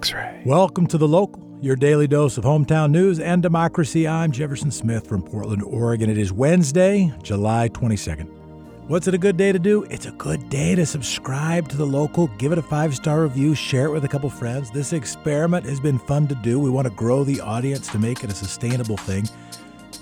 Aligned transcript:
X 0.00 0.14
Ray. 0.14 0.40
Welcome 0.46 0.86
to 0.86 0.96
The 0.96 1.06
Local, 1.06 1.58
your 1.60 1.76
daily 1.76 2.08
dose 2.08 2.38
of 2.38 2.44
hometown 2.44 2.90
news 2.90 3.20
and 3.20 3.42
democracy. 3.42 4.08
I'm 4.08 4.32
Jefferson 4.32 4.70
Smith 4.70 5.06
from 5.06 5.22
Portland, 5.22 5.62
Oregon. 5.62 6.08
It 6.08 6.16
is 6.16 6.32
Wednesday, 6.32 7.12
July 7.22 7.68
22nd. 7.68 8.26
What's 8.88 9.08
it 9.08 9.12
a 9.12 9.18
good 9.18 9.36
day 9.36 9.52
to 9.52 9.58
do? 9.58 9.82
It's 9.90 10.06
a 10.06 10.12
good 10.12 10.48
day 10.48 10.74
to 10.74 10.86
subscribe 10.86 11.68
to 11.68 11.76
The 11.76 11.84
Local, 11.84 12.28
give 12.38 12.50
it 12.50 12.56
a 12.56 12.62
five 12.62 12.94
star 12.94 13.24
review, 13.24 13.54
share 13.54 13.88
it 13.88 13.90
with 13.90 14.06
a 14.06 14.08
couple 14.08 14.30
friends. 14.30 14.70
This 14.70 14.94
experiment 14.94 15.66
has 15.66 15.80
been 15.80 15.98
fun 15.98 16.26
to 16.28 16.34
do. 16.34 16.58
We 16.58 16.70
want 16.70 16.88
to 16.88 16.94
grow 16.94 17.22
the 17.22 17.42
audience 17.42 17.86
to 17.88 17.98
make 17.98 18.24
it 18.24 18.32
a 18.32 18.34
sustainable 18.34 18.96
thing. 18.96 19.26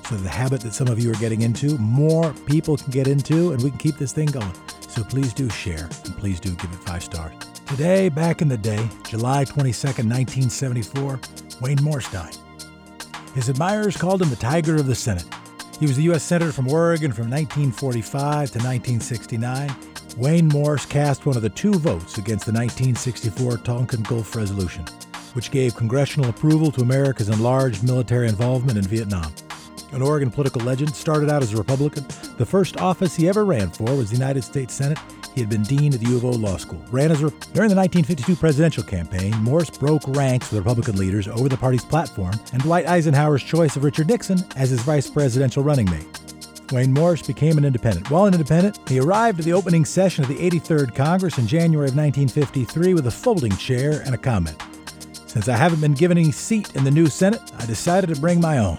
So, 0.08 0.14
the 0.14 0.28
habit 0.28 0.60
that 0.60 0.74
some 0.74 0.86
of 0.86 1.00
you 1.00 1.10
are 1.10 1.16
getting 1.16 1.42
into, 1.42 1.76
more 1.78 2.32
people 2.46 2.76
can 2.76 2.92
get 2.92 3.08
into, 3.08 3.50
and 3.50 3.60
we 3.64 3.70
can 3.70 3.80
keep 3.80 3.96
this 3.96 4.12
thing 4.12 4.26
going. 4.26 4.54
So, 4.90 5.02
please 5.02 5.32
do 5.32 5.50
share 5.50 5.88
and 6.04 6.16
please 6.16 6.38
do 6.38 6.54
give 6.54 6.70
it 6.72 6.78
five 6.84 7.02
stars. 7.02 7.47
Today, 7.68 8.08
back 8.08 8.40
in 8.40 8.48
the 8.48 8.56
day, 8.56 8.88
July 9.06 9.44
22nd, 9.44 10.08
1974, 10.08 11.20
Wayne 11.60 11.82
Morse 11.82 12.10
died. 12.10 12.34
His 13.34 13.50
admirers 13.50 13.94
called 13.94 14.22
him 14.22 14.30
the 14.30 14.36
Tiger 14.36 14.76
of 14.76 14.86
the 14.86 14.94
Senate. 14.94 15.26
He 15.78 15.84
was 15.86 15.96
the 15.96 16.04
U.S. 16.04 16.22
Senator 16.22 16.50
from 16.50 16.66
Oregon 16.66 17.12
from 17.12 17.30
1945 17.30 18.52
to 18.52 18.58
1969. 18.58 19.76
Wayne 20.16 20.48
Morse 20.48 20.86
cast 20.86 21.26
one 21.26 21.36
of 21.36 21.42
the 21.42 21.50
two 21.50 21.74
votes 21.74 22.16
against 22.16 22.46
the 22.46 22.52
1964 22.52 23.58
Tonkin 23.58 24.02
Gulf 24.04 24.34
Resolution, 24.34 24.86
which 25.34 25.50
gave 25.50 25.76
congressional 25.76 26.30
approval 26.30 26.72
to 26.72 26.80
America's 26.80 27.28
enlarged 27.28 27.84
military 27.84 28.28
involvement 28.28 28.78
in 28.78 28.84
Vietnam. 28.84 29.30
An 29.92 30.02
Oregon 30.02 30.30
political 30.30 30.62
legend, 30.62 30.94
started 30.94 31.30
out 31.30 31.42
as 31.42 31.52
a 31.52 31.56
Republican. 31.56 32.06
The 32.36 32.46
first 32.46 32.76
office 32.78 33.16
he 33.16 33.28
ever 33.28 33.44
ran 33.44 33.70
for 33.70 33.94
was 33.96 34.10
the 34.10 34.16
United 34.16 34.44
States 34.44 34.74
Senate 34.74 34.98
he 35.38 35.42
had 35.42 35.50
been 35.50 35.62
dean 35.62 35.94
of 35.94 36.00
the 36.00 36.10
U 36.10 36.16
of 36.16 36.24
O 36.24 36.30
Law 36.30 36.56
School. 36.56 36.82
Ran 36.90 37.12
as 37.12 37.22
a, 37.22 37.30
during 37.30 37.70
the 37.70 37.76
1952 37.76 38.34
presidential 38.34 38.82
campaign, 38.82 39.32
Morse 39.36 39.70
broke 39.70 40.02
ranks 40.08 40.50
with 40.50 40.58
Republican 40.58 40.96
leaders 40.96 41.28
over 41.28 41.48
the 41.48 41.56
party's 41.56 41.84
platform 41.84 42.34
and 42.52 42.60
Dwight 42.60 42.88
Eisenhower's 42.88 43.44
choice 43.44 43.76
of 43.76 43.84
Richard 43.84 44.08
Nixon 44.08 44.38
as 44.56 44.70
his 44.70 44.80
vice 44.80 45.08
presidential 45.08 45.62
running 45.62 45.88
mate. 45.90 46.06
Wayne 46.72 46.92
Morse 46.92 47.22
became 47.22 47.56
an 47.56 47.64
independent. 47.64 48.10
While 48.10 48.26
an 48.26 48.34
independent, 48.34 48.80
he 48.88 48.98
arrived 48.98 49.38
at 49.38 49.44
the 49.44 49.52
opening 49.52 49.84
session 49.84 50.24
of 50.24 50.28
the 50.28 50.50
83rd 50.50 50.94
Congress 50.94 51.38
in 51.38 51.46
January 51.46 51.88
of 51.88 51.96
1953 51.96 52.94
with 52.94 53.06
a 53.06 53.10
folding 53.10 53.56
chair 53.56 54.02
and 54.04 54.16
a 54.16 54.18
comment. 54.18 54.60
Since 55.26 55.48
I 55.48 55.56
haven't 55.56 55.80
been 55.80 55.94
given 55.94 56.18
any 56.18 56.32
seat 56.32 56.74
in 56.74 56.82
the 56.82 56.90
new 56.90 57.06
Senate, 57.06 57.40
I 57.58 57.66
decided 57.66 58.12
to 58.12 58.20
bring 58.20 58.40
my 58.40 58.58
own. 58.58 58.78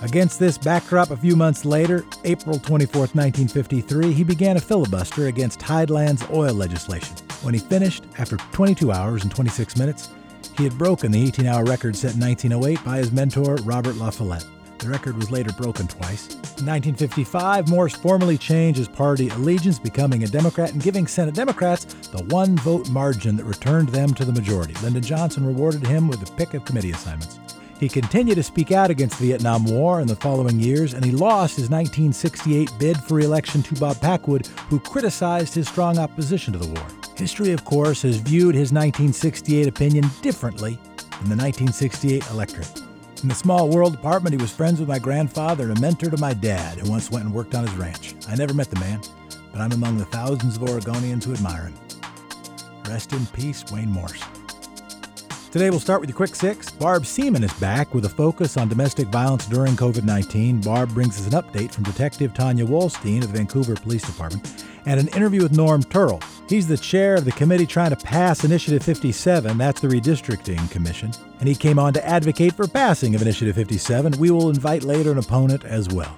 Against 0.00 0.38
this 0.38 0.56
backdrop, 0.56 1.10
a 1.10 1.16
few 1.16 1.34
months 1.34 1.64
later, 1.64 2.04
April 2.22 2.60
24, 2.60 3.00
1953, 3.00 4.12
he 4.12 4.22
began 4.22 4.56
a 4.56 4.60
filibuster 4.60 5.26
against 5.26 5.58
Tideland's 5.58 6.22
oil 6.30 6.54
legislation. 6.54 7.16
When 7.42 7.52
he 7.52 7.58
finished, 7.58 8.04
after 8.16 8.36
22 8.36 8.92
hours 8.92 9.24
and 9.24 9.32
26 9.32 9.76
minutes, 9.76 10.10
he 10.56 10.62
had 10.62 10.78
broken 10.78 11.10
the 11.10 11.20
18 11.26 11.46
hour 11.46 11.64
record 11.64 11.96
set 11.96 12.14
in 12.14 12.20
1908 12.20 12.84
by 12.84 12.98
his 12.98 13.10
mentor, 13.10 13.56
Robert 13.64 13.96
La 13.96 14.10
Follette. 14.10 14.46
The 14.78 14.88
record 14.88 15.16
was 15.16 15.32
later 15.32 15.52
broken 15.52 15.88
twice. 15.88 16.28
In 16.28 16.66
1955, 16.66 17.68
Morse 17.68 17.94
formally 17.94 18.38
changed 18.38 18.78
his 18.78 18.86
party 18.86 19.28
allegiance, 19.30 19.80
becoming 19.80 20.22
a 20.22 20.28
Democrat 20.28 20.72
and 20.72 20.80
giving 20.80 21.08
Senate 21.08 21.34
Democrats 21.34 21.84
the 22.12 22.22
one 22.26 22.56
vote 22.58 22.88
margin 22.90 23.36
that 23.36 23.44
returned 23.44 23.88
them 23.88 24.14
to 24.14 24.24
the 24.24 24.32
majority. 24.32 24.74
Lyndon 24.80 25.02
Johnson 25.02 25.44
rewarded 25.44 25.84
him 25.84 26.06
with 26.06 26.22
a 26.22 26.32
pick 26.36 26.54
of 26.54 26.64
committee 26.64 26.92
assignments. 26.92 27.40
He 27.78 27.88
continued 27.88 28.34
to 28.34 28.42
speak 28.42 28.72
out 28.72 28.90
against 28.90 29.18
the 29.18 29.26
Vietnam 29.28 29.64
War 29.64 30.00
in 30.00 30.08
the 30.08 30.16
following 30.16 30.58
years, 30.58 30.94
and 30.94 31.04
he 31.04 31.12
lost 31.12 31.56
his 31.56 31.70
1968 31.70 32.72
bid 32.78 32.96
for 32.96 33.14
re-election 33.14 33.62
to 33.62 33.74
Bob 33.76 34.00
Packwood, 34.00 34.48
who 34.68 34.80
criticized 34.80 35.54
his 35.54 35.68
strong 35.68 35.96
opposition 35.96 36.52
to 36.52 36.58
the 36.58 36.66
war. 36.66 36.86
History, 37.16 37.52
of 37.52 37.64
course, 37.64 38.02
has 38.02 38.16
viewed 38.16 38.56
his 38.56 38.72
1968 38.72 39.68
opinion 39.68 40.10
differently 40.22 40.74
than 41.20 41.30
the 41.30 41.36
1968 41.36 42.28
electorate. 42.30 42.82
In 43.22 43.28
the 43.28 43.34
small 43.34 43.68
world 43.68 43.92
department, 43.92 44.34
he 44.34 44.42
was 44.42 44.52
friends 44.52 44.80
with 44.80 44.88
my 44.88 44.98
grandfather 44.98 45.68
and 45.68 45.78
a 45.78 45.80
mentor 45.80 46.10
to 46.10 46.20
my 46.20 46.34
dad, 46.34 46.78
who 46.78 46.90
once 46.90 47.10
went 47.12 47.26
and 47.26 47.34
worked 47.34 47.54
on 47.54 47.66
his 47.66 47.76
ranch. 47.76 48.14
I 48.28 48.34
never 48.34 48.54
met 48.54 48.70
the 48.70 48.80
man, 48.80 49.00
but 49.52 49.60
I'm 49.60 49.72
among 49.72 49.98
the 49.98 50.04
thousands 50.06 50.56
of 50.56 50.62
Oregonians 50.62 51.24
who 51.24 51.32
admire 51.32 51.66
him. 51.66 51.74
Rest 52.88 53.12
in 53.12 53.24
peace, 53.26 53.64
Wayne 53.70 53.90
Morse. 53.90 54.22
Today, 55.50 55.70
we'll 55.70 55.80
start 55.80 56.02
with 56.02 56.10
your 56.10 56.16
quick 56.16 56.34
six. 56.34 56.70
Barb 56.70 57.06
Seaman 57.06 57.42
is 57.42 57.52
back 57.54 57.94
with 57.94 58.04
a 58.04 58.08
focus 58.08 58.58
on 58.58 58.68
domestic 58.68 59.08
violence 59.08 59.46
during 59.46 59.76
COVID 59.76 60.04
19. 60.04 60.60
Barb 60.60 60.92
brings 60.92 61.18
us 61.18 61.32
an 61.32 61.42
update 61.42 61.72
from 61.72 61.84
Detective 61.84 62.34
Tanya 62.34 62.66
Wollsteen 62.66 63.22
of 63.22 63.32
the 63.32 63.38
Vancouver 63.38 63.74
Police 63.74 64.02
Department 64.02 64.66
and 64.84 65.00
an 65.00 65.08
interview 65.08 65.42
with 65.42 65.56
Norm 65.56 65.82
Turrill. 65.82 66.22
He's 66.50 66.68
the 66.68 66.76
chair 66.76 67.14
of 67.14 67.24
the 67.24 67.32
committee 67.32 67.64
trying 67.64 67.90
to 67.90 67.96
pass 67.96 68.44
Initiative 68.44 68.82
57, 68.82 69.56
that's 69.56 69.80
the 69.80 69.88
redistricting 69.88 70.70
commission, 70.70 71.12
and 71.40 71.48
he 71.48 71.54
came 71.54 71.78
on 71.78 71.94
to 71.94 72.06
advocate 72.06 72.52
for 72.52 72.68
passing 72.68 73.14
of 73.14 73.22
Initiative 73.22 73.54
57. 73.54 74.18
We 74.18 74.30
will 74.30 74.50
invite 74.50 74.82
later 74.82 75.12
an 75.12 75.18
opponent 75.18 75.64
as 75.64 75.88
well. 75.88 76.14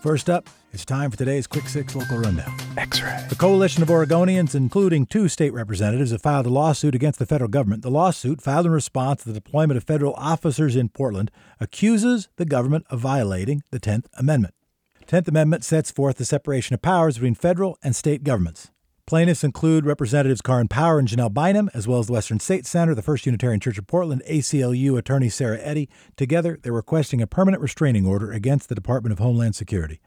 First 0.00 0.28
up, 0.28 0.48
it's 0.72 0.86
time 0.86 1.10
for 1.10 1.18
today's 1.18 1.46
Quick 1.46 1.68
Six 1.68 1.94
Local 1.94 2.18
Rundown. 2.18 2.50
X-Ray. 2.78 3.26
The 3.28 3.34
coalition 3.34 3.82
of 3.82 3.90
Oregonians, 3.90 4.54
including 4.54 5.04
two 5.04 5.28
state 5.28 5.52
representatives, 5.52 6.12
have 6.12 6.22
filed 6.22 6.46
a 6.46 6.50
lawsuit 6.50 6.94
against 6.94 7.18
the 7.18 7.26
federal 7.26 7.50
government. 7.50 7.82
The 7.82 7.90
lawsuit, 7.90 8.40
filed 8.40 8.64
in 8.64 8.72
response 8.72 9.22
to 9.22 9.28
the 9.28 9.34
deployment 9.34 9.76
of 9.76 9.84
federal 9.84 10.14
officers 10.14 10.74
in 10.74 10.88
Portland, 10.88 11.30
accuses 11.60 12.28
the 12.36 12.46
government 12.46 12.86
of 12.88 13.00
violating 13.00 13.62
the 13.70 13.80
10th 13.80 14.06
Amendment. 14.14 14.54
The 14.98 15.04
10th 15.04 15.28
Amendment 15.28 15.64
sets 15.64 15.90
forth 15.90 16.16
the 16.16 16.24
separation 16.24 16.72
of 16.72 16.80
powers 16.80 17.16
between 17.16 17.34
federal 17.34 17.76
and 17.82 17.94
state 17.94 18.24
governments. 18.24 18.70
Plaintiffs 19.04 19.44
include 19.44 19.84
Representatives 19.84 20.40
Karin 20.40 20.68
Power 20.68 20.98
and 20.98 21.06
Janelle 21.06 21.34
Bynum, 21.34 21.68
as 21.74 21.86
well 21.86 21.98
as 21.98 22.06
the 22.06 22.14
Western 22.14 22.40
State 22.40 22.64
Center, 22.64 22.94
the 22.94 23.02
First 23.02 23.26
Unitarian 23.26 23.60
Church 23.60 23.76
of 23.76 23.86
Portland, 23.86 24.22
ACLU 24.26 24.96
attorney 24.96 25.28
Sarah 25.28 25.58
Eddy. 25.60 25.90
Together, 26.16 26.58
they're 26.62 26.72
requesting 26.72 27.20
a 27.20 27.26
permanent 27.26 27.62
restraining 27.62 28.06
order 28.06 28.32
against 28.32 28.68
the 28.70 28.74
Department 28.74 29.12
of 29.12 29.18
Homeland 29.18 29.54
Security. 29.54 30.00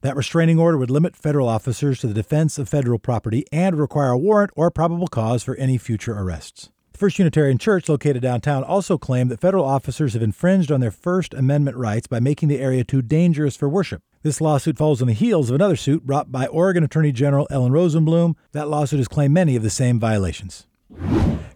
That 0.00 0.14
restraining 0.14 0.60
order 0.60 0.78
would 0.78 0.90
limit 0.90 1.16
federal 1.16 1.48
officers 1.48 1.98
to 2.00 2.06
the 2.06 2.14
defense 2.14 2.56
of 2.56 2.68
federal 2.68 3.00
property 3.00 3.44
and 3.50 3.76
require 3.76 4.10
a 4.10 4.18
warrant 4.18 4.52
or 4.54 4.70
probable 4.70 5.08
cause 5.08 5.42
for 5.42 5.56
any 5.56 5.76
future 5.76 6.16
arrests. 6.16 6.70
The 6.92 6.98
First 6.98 7.18
Unitarian 7.18 7.58
Church, 7.58 7.88
located 7.88 8.22
downtown, 8.22 8.62
also 8.62 8.96
claimed 8.96 9.28
that 9.30 9.40
federal 9.40 9.64
officers 9.64 10.12
have 10.12 10.22
infringed 10.22 10.70
on 10.70 10.78
their 10.78 10.92
First 10.92 11.34
Amendment 11.34 11.76
rights 11.76 12.06
by 12.06 12.20
making 12.20 12.48
the 12.48 12.60
area 12.60 12.84
too 12.84 13.02
dangerous 13.02 13.56
for 13.56 13.68
worship. 13.68 14.02
This 14.22 14.40
lawsuit 14.40 14.78
follows 14.78 15.02
on 15.02 15.08
the 15.08 15.14
heels 15.14 15.50
of 15.50 15.56
another 15.56 15.76
suit 15.76 16.06
brought 16.06 16.30
by 16.30 16.46
Oregon 16.46 16.84
Attorney 16.84 17.10
General 17.10 17.48
Ellen 17.50 17.72
Rosenblum. 17.72 18.36
That 18.52 18.68
lawsuit 18.68 19.00
has 19.00 19.08
claimed 19.08 19.34
many 19.34 19.56
of 19.56 19.64
the 19.64 19.70
same 19.70 19.98
violations. 19.98 20.67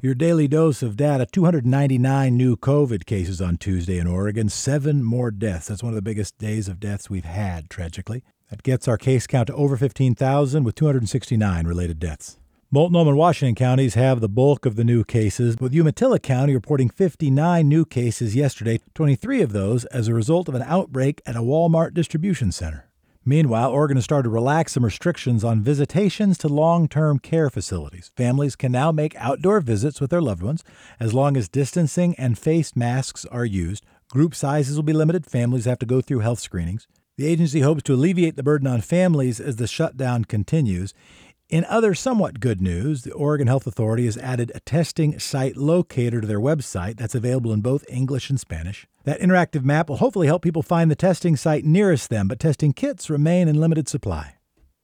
Your 0.02 0.14
daily 0.14 0.48
dose 0.48 0.82
of 0.82 0.96
data 0.96 1.26
299 1.26 2.36
new 2.36 2.56
COVID 2.56 3.06
cases 3.06 3.40
on 3.40 3.56
Tuesday 3.56 3.98
in 3.98 4.06
Oregon, 4.06 4.48
seven 4.48 5.02
more 5.02 5.30
deaths. 5.30 5.68
That's 5.68 5.82
one 5.82 5.92
of 5.92 5.94
the 5.94 6.02
biggest 6.02 6.38
days 6.38 6.66
of 6.66 6.80
deaths 6.80 7.08
we've 7.08 7.24
had, 7.24 7.70
tragically. 7.70 8.24
That 8.50 8.62
gets 8.62 8.88
our 8.88 8.98
case 8.98 9.26
count 9.26 9.46
to 9.46 9.54
over 9.54 9.76
15,000 9.76 10.64
with 10.64 10.74
269 10.74 11.66
related 11.66 11.98
deaths. 11.98 12.38
Multnomah 12.70 13.10
and 13.10 13.18
Washington 13.18 13.54
counties 13.54 13.94
have 13.94 14.20
the 14.20 14.28
bulk 14.28 14.66
of 14.66 14.76
the 14.76 14.84
new 14.84 15.04
cases, 15.04 15.56
with 15.60 15.74
Umatilla 15.74 16.18
County 16.18 16.54
reporting 16.54 16.88
59 16.88 17.68
new 17.68 17.84
cases 17.84 18.34
yesterday, 18.34 18.80
23 18.94 19.40
of 19.40 19.52
those 19.52 19.84
as 19.86 20.08
a 20.08 20.14
result 20.14 20.48
of 20.48 20.54
an 20.54 20.62
outbreak 20.62 21.22
at 21.26 21.36
a 21.36 21.42
Walmart 21.42 21.94
distribution 21.94 22.50
center. 22.50 22.88
Meanwhile, 23.24 23.70
Oregon 23.70 23.96
has 23.96 24.04
started 24.04 24.24
to 24.24 24.30
relax 24.30 24.72
some 24.72 24.84
restrictions 24.84 25.44
on 25.44 25.62
visitations 25.62 26.36
to 26.38 26.48
long 26.48 26.88
term 26.88 27.20
care 27.20 27.50
facilities. 27.50 28.10
Families 28.16 28.56
can 28.56 28.72
now 28.72 28.90
make 28.90 29.14
outdoor 29.16 29.60
visits 29.60 30.00
with 30.00 30.10
their 30.10 30.20
loved 30.20 30.42
ones 30.42 30.64
as 30.98 31.14
long 31.14 31.36
as 31.36 31.48
distancing 31.48 32.16
and 32.16 32.36
face 32.36 32.74
masks 32.74 33.24
are 33.26 33.44
used. 33.44 33.84
Group 34.10 34.34
sizes 34.34 34.76
will 34.76 34.82
be 34.82 34.92
limited. 34.92 35.24
Families 35.24 35.66
have 35.66 35.78
to 35.78 35.86
go 35.86 36.00
through 36.00 36.18
health 36.18 36.40
screenings. 36.40 36.88
The 37.16 37.26
agency 37.26 37.60
hopes 37.60 37.84
to 37.84 37.94
alleviate 37.94 38.36
the 38.36 38.42
burden 38.42 38.66
on 38.66 38.80
families 38.80 39.38
as 39.38 39.56
the 39.56 39.66
shutdown 39.66 40.24
continues. 40.24 40.92
In 41.52 41.66
other 41.66 41.94
somewhat 41.94 42.40
good 42.40 42.62
news, 42.62 43.02
the 43.02 43.12
Oregon 43.12 43.46
Health 43.46 43.66
Authority 43.66 44.06
has 44.06 44.16
added 44.16 44.50
a 44.54 44.60
testing 44.60 45.18
site 45.18 45.54
locator 45.54 46.22
to 46.22 46.26
their 46.26 46.40
website 46.40 46.96
that's 46.96 47.14
available 47.14 47.52
in 47.52 47.60
both 47.60 47.84
English 47.90 48.30
and 48.30 48.40
Spanish. 48.40 48.86
That 49.04 49.20
interactive 49.20 49.62
map 49.62 49.90
will 49.90 49.98
hopefully 49.98 50.28
help 50.28 50.40
people 50.40 50.62
find 50.62 50.90
the 50.90 50.96
testing 50.96 51.36
site 51.36 51.66
nearest 51.66 52.08
them, 52.08 52.26
but 52.26 52.40
testing 52.40 52.72
kits 52.72 53.10
remain 53.10 53.48
in 53.48 53.60
limited 53.60 53.86
supply. 53.86 54.36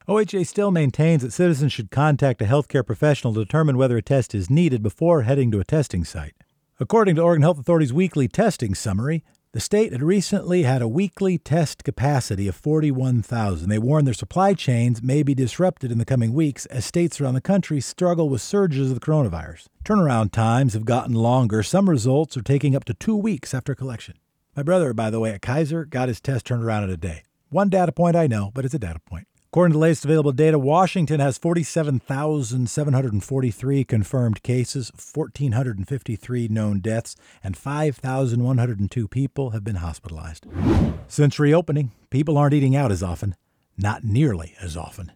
OHA 0.07 0.47
still 0.47 0.71
maintains 0.71 1.23
that 1.23 1.33
citizens 1.33 1.73
should 1.73 1.91
contact 1.91 2.43
a 2.43 2.45
healthcare 2.45 2.85
professional 2.85 3.33
to 3.33 3.43
determine 3.47 3.79
whether 3.79 3.97
a 3.97 4.03
test 4.03 4.35
is 4.35 4.51
needed 4.51 4.83
before 4.83 5.23
heading 5.23 5.51
to 5.53 5.61
a 5.61 5.65
testing 5.65 6.05
site. 6.05 6.35
According 6.79 7.15
to 7.15 7.23
Oregon 7.23 7.41
Health 7.45 7.59
Authority's 7.59 7.95
weekly 7.95 8.29
testing 8.29 8.75
summary, 8.75 9.25
the 9.53 9.61
state 9.61 9.93
had 9.93 10.03
recently 10.03 10.65
had 10.65 10.83
a 10.83 10.89
weekly 10.89 11.39
test 11.39 11.83
capacity 11.83 12.49
of 12.49 12.55
41,000. 12.55 13.69
They 13.71 13.79
warn 13.79 14.05
their 14.05 14.13
supply 14.13 14.53
chains 14.53 15.03
may 15.03 15.23
be 15.23 15.35
disrupted 15.35 15.91
in 15.91 15.97
the 15.97 16.05
coming 16.05 16.35
weeks 16.35 16.67
as 16.67 16.85
states 16.85 17.19
around 17.19 17.33
the 17.33 17.41
country 17.41 17.81
struggle 17.81 18.29
with 18.29 18.43
surges 18.43 18.91
of 18.91 19.01
the 19.01 19.05
coronavirus. 19.05 19.67
Turnaround 19.85 20.33
times 20.33 20.75
have 20.75 20.85
gotten 20.85 21.15
longer. 21.15 21.63
Some 21.63 21.89
results 21.89 22.37
are 22.37 22.43
taking 22.43 22.77
up 22.77 22.85
to 22.85 22.95
two 22.95 23.17
weeks 23.17 23.55
after 23.55 23.75
collection. 23.75 24.17
My 24.55 24.63
brother, 24.63 24.93
by 24.93 25.09
the 25.09 25.21
way, 25.21 25.31
at 25.33 25.41
Kaiser, 25.41 25.87
got 25.87 26.09
his 26.09 26.21
test 26.21 26.45
turned 26.45 26.63
around 26.63 26.85
in 26.85 26.91
a 26.91 26.99
day. 26.99 27.23
One 27.49 27.71
data 27.71 27.93
point 27.93 28.17
I 28.17 28.27
know, 28.27 28.51
but 28.53 28.67
it's 28.67 28.75
a 28.75 28.79
data 28.79 29.01
point. 29.07 29.27
According 29.51 29.73
to 29.73 29.77
the 29.77 29.81
latest 29.81 30.05
available 30.05 30.33
data, 30.33 30.59
Washington 30.59 31.21
has 31.21 31.39
47,743 31.39 33.85
confirmed 33.85 34.43
cases, 34.43 34.93
1,453 35.15 36.49
known 36.49 36.81
deaths, 36.81 37.17
and 37.43 37.57
5,102 37.57 39.09
people 39.09 39.49
have 39.51 39.65
been 39.65 39.77
hospitalized. 39.77 40.47
Since 41.07 41.39
reopening, 41.39 41.93
people 42.11 42.37
aren't 42.37 42.53
eating 42.53 42.77
out 42.77 42.93
as 42.93 43.03
often, 43.03 43.37
not 43.79 44.05
nearly 44.05 44.55
as 44.61 44.77
often. 44.77 45.13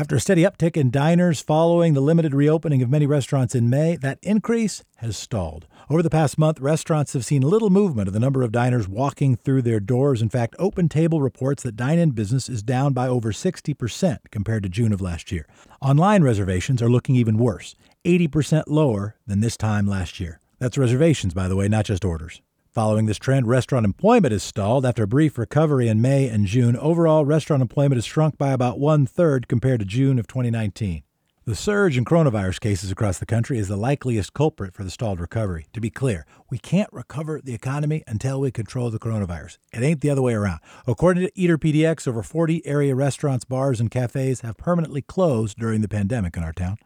After 0.00 0.16
a 0.16 0.20
steady 0.20 0.44
uptick 0.44 0.78
in 0.78 0.90
diners 0.90 1.42
following 1.42 1.92
the 1.92 2.00
limited 2.00 2.32
reopening 2.34 2.80
of 2.80 2.88
many 2.88 3.04
restaurants 3.04 3.54
in 3.54 3.68
May, 3.68 3.96
that 3.96 4.18
increase 4.22 4.82
has 4.96 5.14
stalled. 5.14 5.66
Over 5.90 6.02
the 6.02 6.08
past 6.08 6.38
month, 6.38 6.58
restaurants 6.58 7.12
have 7.12 7.26
seen 7.26 7.42
little 7.42 7.68
movement 7.68 8.08
of 8.08 8.14
the 8.14 8.18
number 8.18 8.42
of 8.42 8.50
diners 8.50 8.88
walking 8.88 9.36
through 9.36 9.60
their 9.60 9.78
doors. 9.78 10.22
In 10.22 10.30
fact, 10.30 10.56
Open 10.58 10.88
Table 10.88 11.20
reports 11.20 11.62
that 11.64 11.76
dine 11.76 11.98
in 11.98 12.12
business 12.12 12.48
is 12.48 12.62
down 12.62 12.94
by 12.94 13.08
over 13.08 13.30
60% 13.30 14.18
compared 14.30 14.62
to 14.62 14.70
June 14.70 14.94
of 14.94 15.02
last 15.02 15.30
year. 15.30 15.46
Online 15.82 16.22
reservations 16.22 16.80
are 16.80 16.88
looking 16.88 17.14
even 17.14 17.36
worse, 17.36 17.74
80% 18.06 18.62
lower 18.68 19.16
than 19.26 19.40
this 19.40 19.58
time 19.58 19.86
last 19.86 20.18
year. 20.18 20.40
That's 20.58 20.78
reservations, 20.78 21.34
by 21.34 21.46
the 21.46 21.56
way, 21.56 21.68
not 21.68 21.84
just 21.84 22.06
orders. 22.06 22.40
Following 22.72 23.06
this 23.06 23.18
trend, 23.18 23.48
restaurant 23.48 23.84
employment 23.84 24.30
has 24.30 24.44
stalled 24.44 24.86
after 24.86 25.02
a 25.02 25.08
brief 25.08 25.38
recovery 25.38 25.88
in 25.88 26.00
May 26.00 26.28
and 26.28 26.46
June. 26.46 26.76
Overall, 26.76 27.24
restaurant 27.24 27.62
employment 27.62 27.96
has 27.96 28.04
shrunk 28.04 28.38
by 28.38 28.52
about 28.52 28.78
one 28.78 29.06
third 29.06 29.48
compared 29.48 29.80
to 29.80 29.86
June 29.86 30.20
of 30.20 30.28
2019. 30.28 31.02
The 31.46 31.54
surge 31.54 31.96
in 31.96 32.04
coronavirus 32.04 32.60
cases 32.60 32.92
across 32.92 33.18
the 33.18 33.24
country 33.24 33.58
is 33.58 33.68
the 33.68 33.76
likeliest 33.76 34.34
culprit 34.34 34.74
for 34.74 34.84
the 34.84 34.90
stalled 34.90 35.18
recovery. 35.18 35.68
To 35.72 35.80
be 35.80 35.88
clear, 35.88 36.26
we 36.50 36.58
can't 36.58 36.92
recover 36.92 37.40
the 37.42 37.54
economy 37.54 38.04
until 38.06 38.38
we 38.40 38.50
control 38.50 38.90
the 38.90 38.98
coronavirus. 38.98 39.56
It 39.72 39.82
ain't 39.82 40.02
the 40.02 40.10
other 40.10 40.20
way 40.20 40.34
around. 40.34 40.60
According 40.86 41.24
to 41.24 41.32
Eater 41.34 41.56
PDX, 41.56 42.06
over 42.06 42.22
40 42.22 42.66
area 42.66 42.94
restaurants, 42.94 43.46
bars, 43.46 43.80
and 43.80 43.90
cafes 43.90 44.42
have 44.42 44.58
permanently 44.58 45.00
closed 45.00 45.56
during 45.58 45.80
the 45.80 45.88
pandemic 45.88 46.36
in 46.36 46.42
our 46.42 46.52
town. 46.52 46.76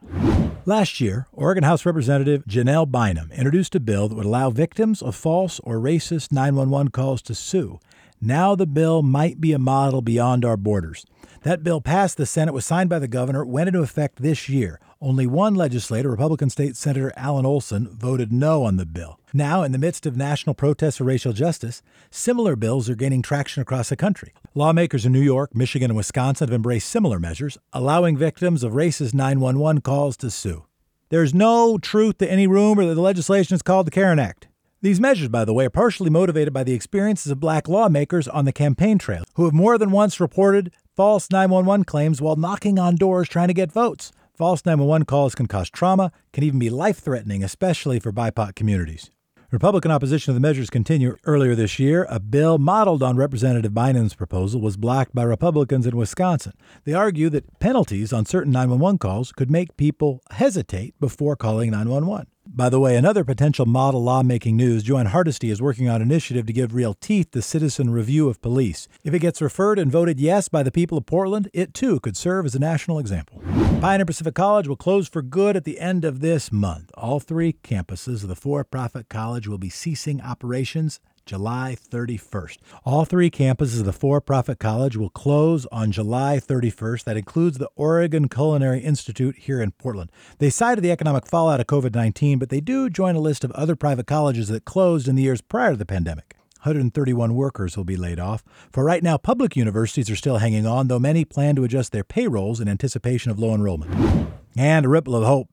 Last 0.65 1.01
year, 1.01 1.27
Oregon 1.33 1.65
House 1.65 1.85
Representative 1.85 2.45
Janelle 2.45 2.89
Bynum 2.89 3.33
introduced 3.33 3.75
a 3.75 3.81
bill 3.81 4.07
that 4.07 4.15
would 4.15 4.25
allow 4.25 4.51
victims 4.51 5.01
of 5.01 5.15
false 5.15 5.59
or 5.65 5.79
racist 5.79 6.31
911 6.31 6.91
calls 6.91 7.21
to 7.23 7.35
sue. 7.35 7.77
Now 8.25 8.55
the 8.55 8.65
bill 8.65 9.03
might 9.03 9.39
be 9.39 9.53
a 9.53 9.59
model 9.59 10.01
beyond 10.01 10.43
our 10.43 10.57
borders. 10.57 11.05
That 11.43 11.63
bill 11.63 11.79
passed 11.79 12.17
the 12.17 12.25
Senate, 12.25 12.55
was 12.55 12.65
signed 12.65 12.89
by 12.89 12.97
the 12.97 13.07
governor, 13.07 13.45
went 13.45 13.67
into 13.67 13.83
effect 13.83 14.19
this 14.19 14.49
year. 14.49 14.79
Only 14.99 15.27
one 15.27 15.53
legislator, 15.53 16.09
Republican 16.09 16.49
State 16.49 16.75
Senator 16.75 17.13
Alan 17.15 17.45
Olson, 17.45 17.87
voted 17.87 18.33
no 18.33 18.63
on 18.63 18.77
the 18.77 18.85
bill. 18.87 19.19
Now, 19.31 19.61
in 19.61 19.73
the 19.73 19.77
midst 19.77 20.07
of 20.07 20.17
national 20.17 20.55
protests 20.55 20.97
for 20.97 21.03
racial 21.03 21.33
justice, 21.33 21.83
similar 22.09 22.55
bills 22.55 22.89
are 22.89 22.95
gaining 22.95 23.21
traction 23.21 23.61
across 23.61 23.89
the 23.89 23.95
country. 23.95 24.33
Lawmakers 24.55 25.05
in 25.05 25.11
New 25.11 25.21
York, 25.21 25.53
Michigan, 25.53 25.91
and 25.91 25.97
Wisconsin 25.97 26.47
have 26.47 26.55
embraced 26.55 26.89
similar 26.89 27.19
measures, 27.19 27.59
allowing 27.73 28.17
victims 28.17 28.63
of 28.63 28.73
racist 28.73 29.13
911 29.13 29.81
calls 29.81 30.17
to 30.17 30.31
sue. 30.31 30.65
There's 31.09 31.35
no 31.35 31.77
truth 31.77 32.17
to 32.17 32.31
any 32.31 32.47
rumor 32.47 32.87
that 32.87 32.95
the 32.95 33.01
legislation 33.01 33.53
is 33.53 33.61
called 33.61 33.85
the 33.85 33.91
Karen 33.91 34.17
Act. 34.17 34.47
These 34.85 35.01
measures, 35.01 35.29
by 35.29 35.45
the 35.45 35.53
way, 35.53 35.65
are 35.65 35.71
partially 35.71 36.11
motivated 36.11 36.53
by 36.53 36.63
the 36.63 36.75
experiences 36.75 37.31
of 37.31 37.39
black 37.39 37.67
lawmakers 37.67 38.27
on 38.27 38.45
the 38.45 38.53
campaign 38.53 38.99
trail 38.99 39.23
who 39.33 39.45
have 39.45 39.51
more 39.51 39.79
than 39.79 39.89
once 39.89 40.19
reported 40.19 40.71
false 40.95 41.31
911 41.31 41.85
claims 41.85 42.21
while 42.21 42.35
knocking 42.35 42.77
on 42.77 42.95
doors 42.95 43.27
trying 43.27 43.47
to 43.47 43.55
get 43.55 43.71
votes. 43.71 44.11
False 44.35 44.63
911 44.63 45.05
calls 45.05 45.33
can 45.33 45.47
cause 45.47 45.71
trauma, 45.71 46.11
can 46.33 46.43
even 46.43 46.59
be 46.59 46.69
life 46.69 46.99
threatening, 46.99 47.43
especially 47.43 47.99
for 47.99 48.11
BIPOC 48.11 48.53
communities. 48.53 49.09
Republican 49.49 49.89
opposition 49.89 50.31
to 50.31 50.35
the 50.35 50.47
measures 50.47 50.69
continue. 50.69 51.15
Earlier 51.23 51.55
this 51.55 51.79
year, 51.79 52.05
a 52.07 52.19
bill 52.19 52.59
modeled 52.59 53.01
on 53.01 53.17
Representative 53.17 53.73
Bynum's 53.73 54.13
proposal 54.13 54.61
was 54.61 54.77
blocked 54.77 55.15
by 55.15 55.23
Republicans 55.23 55.87
in 55.87 55.97
Wisconsin. 55.97 56.53
They 56.83 56.93
argue 56.93 57.31
that 57.31 57.59
penalties 57.59 58.13
on 58.13 58.27
certain 58.27 58.51
911 58.51 58.99
calls 58.99 59.31
could 59.31 59.49
make 59.49 59.77
people 59.77 60.21
hesitate 60.29 60.93
before 60.99 61.35
calling 61.35 61.71
911. 61.71 62.27
By 62.55 62.69
the 62.69 62.79
way, 62.79 62.95
another 62.95 63.25
potential 63.25 63.65
model 63.65 64.01
lawmaking 64.01 64.55
news, 64.55 64.81
JoAnn 64.81 65.07
Hardesty 65.07 65.49
is 65.49 65.61
working 65.61 65.89
on 65.89 65.97
an 65.97 66.03
initiative 66.03 66.45
to 66.45 66.53
give 66.53 66.73
real 66.73 66.93
teeth 66.93 67.31
to 67.31 67.41
citizen 67.41 67.89
review 67.89 68.29
of 68.29 68.41
police. 68.41 68.87
If 69.03 69.13
it 69.13 69.19
gets 69.19 69.41
referred 69.41 69.77
and 69.77 69.91
voted 69.91 70.21
yes 70.21 70.47
by 70.47 70.63
the 70.63 70.71
people 70.71 70.97
of 70.97 71.05
Portland, 71.05 71.49
it 71.53 71.73
too 71.73 71.99
could 71.99 72.15
serve 72.15 72.45
as 72.45 72.55
a 72.55 72.59
national 72.59 72.97
example. 72.97 73.43
Pioneer 73.81 74.05
Pacific 74.05 74.35
College 74.35 74.69
will 74.69 74.77
close 74.77 75.09
for 75.09 75.21
good 75.21 75.57
at 75.57 75.65
the 75.65 75.81
end 75.81 76.05
of 76.05 76.21
this 76.21 76.49
month. 76.49 76.91
All 76.93 77.19
three 77.19 77.57
campuses 77.61 78.23
of 78.23 78.29
the 78.29 78.37
for 78.37 78.63
profit 78.63 79.09
college 79.09 79.49
will 79.49 79.57
be 79.57 79.69
ceasing 79.69 80.21
operations 80.21 81.01
July 81.25 81.75
31st. 81.75 82.57
All 82.83 83.03
three 83.03 83.31
campuses 83.31 83.79
of 83.79 83.85
the 83.85 83.93
for 83.93 84.21
profit 84.21 84.59
college 84.59 84.95
will 84.95 85.09
close 85.09 85.65
on 85.67 85.91
July 85.91 86.39
31st. 86.39 87.03
That 87.03 87.17
includes 87.17 87.57
the 87.57 87.69
Oregon 87.75 88.29
Culinary 88.29 88.79
Institute 88.79 89.35
here 89.37 89.59
in 89.59 89.71
Portland. 89.71 90.11
They 90.37 90.51
cited 90.51 90.83
the 90.83 90.91
economic 90.91 91.25
fallout 91.25 91.59
of 91.59 91.67
COVID 91.67 91.95
19, 91.95 92.37
but 92.37 92.49
they 92.49 92.61
do 92.61 92.89
join 92.89 93.15
a 93.15 93.19
list 93.19 93.43
of 93.43 93.51
other 93.51 93.75
private 93.75 94.05
colleges 94.05 94.49
that 94.49 94.65
closed 94.65 95.07
in 95.07 95.15
the 95.15 95.23
years 95.23 95.41
prior 95.41 95.71
to 95.71 95.77
the 95.77 95.85
pandemic. 95.85 96.35
131 96.65 97.35
workers 97.35 97.77
will 97.77 97.83
be 97.83 97.97
laid 97.97 98.19
off. 98.19 98.43
For 98.71 98.83
right 98.83 99.03
now, 99.03 99.17
public 99.17 99.55
universities 99.55 100.09
are 100.09 100.15
still 100.15 100.37
hanging 100.37 100.65
on, 100.65 100.87
though 100.87 100.99
many 100.99 101.23
plan 101.23 101.55
to 101.55 101.63
adjust 101.63 101.91
their 101.91 102.03
payrolls 102.03 102.59
in 102.59 102.67
anticipation 102.67 103.31
of 103.31 103.37
low 103.37 103.53
enrollment. 103.53 104.29
And 104.57 104.85
a 104.85 104.89
ripple 104.89 105.15
of 105.15 105.23
hope. 105.23 105.49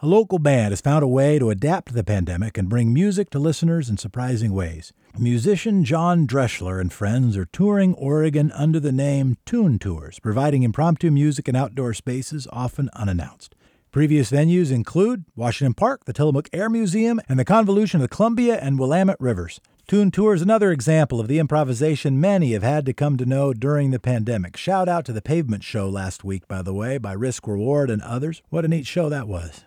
A 0.00 0.06
local 0.06 0.38
band 0.38 0.72
has 0.72 0.82
found 0.82 1.02
a 1.02 1.08
way 1.08 1.38
to 1.38 1.48
adapt 1.48 1.88
to 1.88 1.94
the 1.94 2.04
pandemic 2.04 2.58
and 2.58 2.68
bring 2.68 2.92
music 2.92 3.30
to 3.30 3.38
listeners 3.38 3.88
in 3.88 3.96
surprising 3.96 4.52
ways. 4.52 4.92
Musician 5.18 5.82
John 5.82 6.26
Dreschler 6.26 6.78
and 6.78 6.92
friends 6.92 7.38
are 7.38 7.46
touring 7.46 7.94
Oregon 7.94 8.52
under 8.52 8.78
the 8.78 8.92
name 8.92 9.38
Tune 9.46 9.78
Tours, 9.78 10.18
providing 10.18 10.62
impromptu 10.62 11.10
music 11.10 11.48
in 11.48 11.56
outdoor 11.56 11.94
spaces 11.94 12.46
often 12.52 12.90
unannounced. 12.92 13.54
Previous 13.92 14.30
venues 14.30 14.70
include 14.70 15.24
Washington 15.34 15.72
Park, 15.72 16.04
the 16.04 16.12
Tillamook 16.12 16.50
Air 16.52 16.68
Museum, 16.68 17.18
and 17.30 17.38
the 17.38 17.46
convolution 17.46 18.02
of 18.02 18.02
the 18.02 18.14
Columbia 18.14 18.58
and 18.60 18.78
Willamette 18.78 19.16
Rivers. 19.18 19.58
Tune 19.86 20.10
Tour 20.10 20.34
is 20.34 20.42
another 20.42 20.70
example 20.70 21.18
of 21.18 21.28
the 21.28 21.38
improvisation 21.38 22.20
many 22.20 22.52
have 22.52 22.62
had 22.62 22.84
to 22.84 22.92
come 22.92 23.16
to 23.16 23.24
know 23.24 23.54
during 23.54 23.92
the 23.92 23.98
pandemic. 23.98 24.56
Shout 24.56 24.86
out 24.86 25.06
to 25.06 25.14
the 25.14 25.22
Pavement 25.22 25.64
Show 25.64 25.88
last 25.88 26.24
week, 26.24 26.46
by 26.46 26.60
the 26.60 26.74
way, 26.74 26.98
by 26.98 27.12
Risk 27.12 27.46
Reward 27.46 27.88
and 27.88 28.02
others. 28.02 28.42
What 28.50 28.66
a 28.66 28.68
neat 28.68 28.86
show 28.86 29.08
that 29.08 29.28
was. 29.28 29.65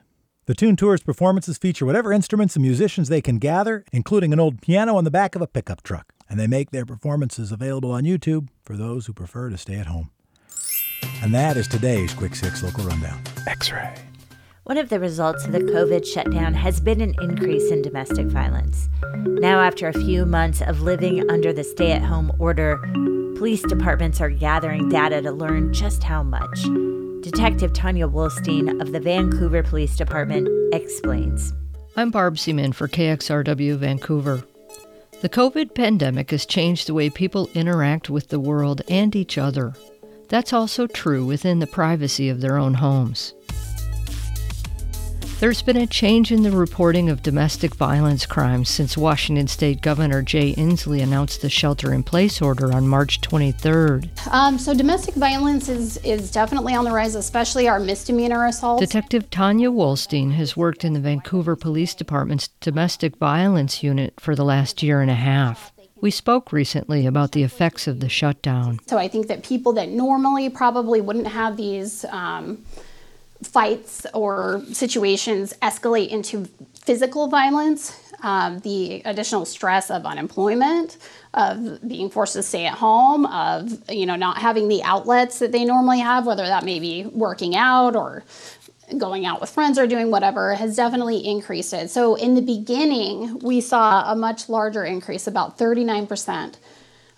The 0.50 0.56
Tune 0.56 0.76
Tours 0.76 1.04
performances 1.04 1.60
feature 1.60 1.86
whatever 1.86 2.12
instruments 2.12 2.56
and 2.56 2.64
musicians 2.64 3.08
they 3.08 3.22
can 3.22 3.38
gather, 3.38 3.86
including 3.94 4.34
an 4.34 4.40
old 4.40 4.64
piano 4.64 4.96
on 4.98 5.04
the 5.04 5.12
back 5.12 5.36
of 5.36 5.44
a 5.44 5.48
pickup 5.48 5.84
truck. 5.84 6.12
And 6.28 6.40
they 6.40 6.48
make 6.48 6.72
their 6.72 6.88
performances 6.88 7.52
available 7.52 7.92
on 7.92 8.02
YouTube 8.02 8.48
for 8.64 8.76
those 8.76 9.06
who 9.06 9.14
prefer 9.14 9.52
to 9.52 9.60
stay 9.60 9.76
at 9.76 9.86
home. 9.86 10.10
And 11.22 11.36
that 11.36 11.56
is 11.56 11.68
today's 11.68 12.16
Quick 12.16 12.34
Six 12.34 12.64
Local 12.64 12.84
Rundown. 12.84 13.22
X 13.46 13.72
ray. 13.72 13.94
One 14.64 14.80
of 14.80 14.90
the 14.90 15.00
results 15.00 15.46
of 15.46 15.52
the 15.52 15.60
COVID 15.60 16.04
shutdown 16.04 16.56
has 16.56 16.80
been 16.80 17.02
an 17.02 17.14
increase 17.22 17.70
in 17.70 17.84
domestic 17.84 18.26
violence. 18.26 18.90
Now, 19.18 19.60
after 19.62 19.88
a 19.88 19.94
few 19.94 20.26
months 20.26 20.64
of 20.64 20.82
living 20.82 21.30
under 21.30 21.54
the 21.54 21.64
stay 21.64 21.92
at 21.92 22.02
home 22.02 22.32
order, 22.40 22.78
police 23.38 23.62
departments 23.62 24.20
are 24.20 24.32
gathering 24.32 24.90
data 24.90 25.22
to 25.22 25.32
learn 25.32 25.72
just 25.74 26.02
how 26.02 26.24
much. 26.24 26.66
Detective 27.22 27.74
Tanya 27.74 28.08
Wollsteen 28.08 28.82
of 28.82 28.94
the 28.94 29.00
Vancouver 29.00 29.62
Police 29.62 29.98
Department 29.98 30.48
explains. 30.74 31.54
I'm 31.98 32.12
Barb 32.12 32.40
Seaman 32.40 32.72
for 32.72 32.88
KXRW 32.88 33.76
Vancouver. 33.76 34.42
The 35.20 35.28
COVID 35.28 35.76
pandemic 35.76 36.32
has 36.32 36.46
changed 36.46 36.88
the 36.88 36.94
way 36.94 37.10
people 37.10 37.50
interact 37.54 38.10
with 38.10 38.30
the 38.30 38.40
world 38.40 38.84
and 38.88 39.14
each 39.18 39.38
other. 39.38 39.74
That's 40.30 40.54
also 40.54 40.88
true 40.88 41.26
within 41.26 41.60
the 41.60 41.68
privacy 41.68 42.30
of 42.30 42.40
their 42.40 42.58
own 42.58 42.76
homes. 42.76 43.34
There's 45.40 45.62
been 45.62 45.78
a 45.78 45.88
change 45.88 46.34
in 46.34 46.44
the 46.44 46.52
reporting 46.52 47.10
of 47.10 47.24
domestic 47.24 47.74
violence 47.74 48.26
crimes 48.26 48.70
since 48.70 48.98
Washington 48.98 49.48
State 49.48 49.82
Governor 49.82 50.22
Jay 50.22 50.54
Inslee 50.56 51.02
announced 51.02 51.42
the 51.42 51.50
shelter 51.50 51.94
in 51.94 52.04
place 52.04 52.42
order 52.42 52.74
on 52.74 52.90
March 52.90 53.22
23rd. 53.22 54.10
Um, 54.34 54.60
so, 54.60 54.74
domestic 54.74 55.16
violence 55.16 55.70
is, 55.70 55.96
is 56.04 56.30
definitely 56.30 56.76
on 56.76 56.84
the 56.84 56.92
rise, 56.92 57.16
especially 57.16 57.70
our 57.70 57.80
misdemeanor 57.80 58.48
assaults. 58.48 58.82
Detective 58.82 59.30
Tanya 59.30 59.72
Wollsteen 59.72 60.34
has 60.34 60.58
worked 60.58 60.84
in 60.84 60.92
the 60.92 61.00
Vancouver 61.00 61.56
Police 61.56 61.96
Department's 61.96 62.50
domestic 62.60 63.16
violence 63.16 63.82
unit 63.82 64.20
for 64.20 64.36
the 64.36 64.44
last 64.44 64.84
year 64.84 65.00
and 65.00 65.10
a 65.10 65.16
half. 65.16 65.72
We 66.02 66.12
spoke 66.12 66.52
recently 66.52 67.06
about 67.06 67.32
the 67.32 67.44
effects 67.44 67.88
of 67.88 68.02
the 68.02 68.10
shutdown. 68.10 68.82
So, 68.88 68.98
I 68.98 69.08
think 69.08 69.28
that 69.28 69.46
people 69.46 69.72
that 69.74 69.88
normally 69.88 70.50
probably 70.50 71.00
wouldn't 71.00 71.28
have 71.28 71.56
these. 71.56 72.04
Um, 72.10 72.66
fights 73.44 74.06
or 74.14 74.64
situations 74.72 75.54
escalate 75.62 76.10
into 76.10 76.46
physical 76.76 77.28
violence, 77.28 78.00
um, 78.22 78.60
the 78.60 79.02
additional 79.06 79.46
stress 79.46 79.90
of 79.90 80.06
unemployment, 80.06 80.98
of 81.34 81.88
being 81.88 82.10
forced 82.10 82.34
to 82.34 82.44
stay 82.44 82.66
at 82.66 82.74
home, 82.74 83.26
of 83.28 83.90
you 83.90 84.06
know 84.06 84.16
not 84.16 84.38
having 84.38 84.68
the 84.68 84.84
outlets 84.84 85.40
that 85.40 85.52
they 85.52 85.64
normally 85.64 86.00
have, 86.00 86.26
whether 86.26 86.46
that 86.46 86.66
may 86.66 86.80
be 86.80 87.06
working 87.06 87.56
out 87.56 87.96
or 87.96 88.24
going 88.98 89.26
out 89.26 89.40
with 89.40 89.50
friends 89.50 89.78
or 89.78 89.86
doing 89.86 90.10
whatever, 90.10 90.56
has 90.56 90.76
definitely 90.76 91.26
increased 91.26 91.74
it. 91.74 91.90
So 91.90 92.16
in 92.16 92.34
the 92.34 92.42
beginning, 92.42 93.40
we 93.40 93.62
saw 93.62 94.12
a 94.12 94.16
much 94.16 94.50
larger 94.50 94.84
increase, 94.84 95.28
about 95.28 95.58
39% 95.60 96.56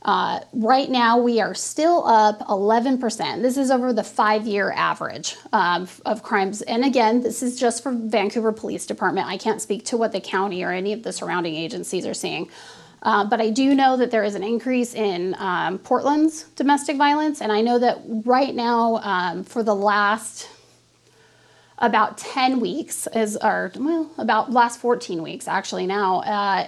Uh, 0.03 0.39
right 0.53 0.89
now, 0.89 1.19
we 1.19 1.39
are 1.39 1.53
still 1.53 2.07
up 2.07 2.39
11%. 2.47 3.41
This 3.41 3.55
is 3.55 3.69
over 3.69 3.93
the 3.93 4.03
five 4.03 4.47
year 4.47 4.71
average 4.71 5.37
um, 5.53 5.87
of 6.05 6.23
crimes. 6.23 6.63
And 6.63 6.83
again, 6.83 7.21
this 7.21 7.43
is 7.43 7.59
just 7.59 7.83
for 7.83 7.91
Vancouver 7.91 8.51
Police 8.51 8.87
Department. 8.87 9.27
I 9.27 9.37
can't 9.37 9.61
speak 9.61 9.85
to 9.85 9.97
what 9.97 10.11
the 10.11 10.21
county 10.21 10.63
or 10.63 10.71
any 10.71 10.93
of 10.93 11.03
the 11.03 11.13
surrounding 11.13 11.55
agencies 11.55 12.07
are 12.07 12.15
seeing. 12.15 12.49
Uh, 13.03 13.25
but 13.25 13.41
I 13.41 13.49
do 13.49 13.75
know 13.75 13.97
that 13.97 14.11
there 14.11 14.23
is 14.23 14.35
an 14.35 14.43
increase 14.43 14.93
in 14.93 15.35
um, 15.37 15.79
Portland's 15.79 16.43
domestic 16.55 16.97
violence. 16.97 17.41
And 17.41 17.51
I 17.51 17.61
know 17.61 17.77
that 17.79 17.99
right 18.05 18.53
now, 18.53 18.97
um, 18.97 19.43
for 19.43 19.63
the 19.63 19.75
last 19.75 20.49
about 21.77 22.17
10 22.17 22.59
weeks, 22.59 23.07
is 23.13 23.37
or 23.37 23.71
well, 23.75 24.11
about 24.17 24.51
last 24.51 24.79
14 24.79 25.21
weeks 25.23 25.47
actually 25.47 25.87
now, 25.87 26.21
uh, 26.21 26.67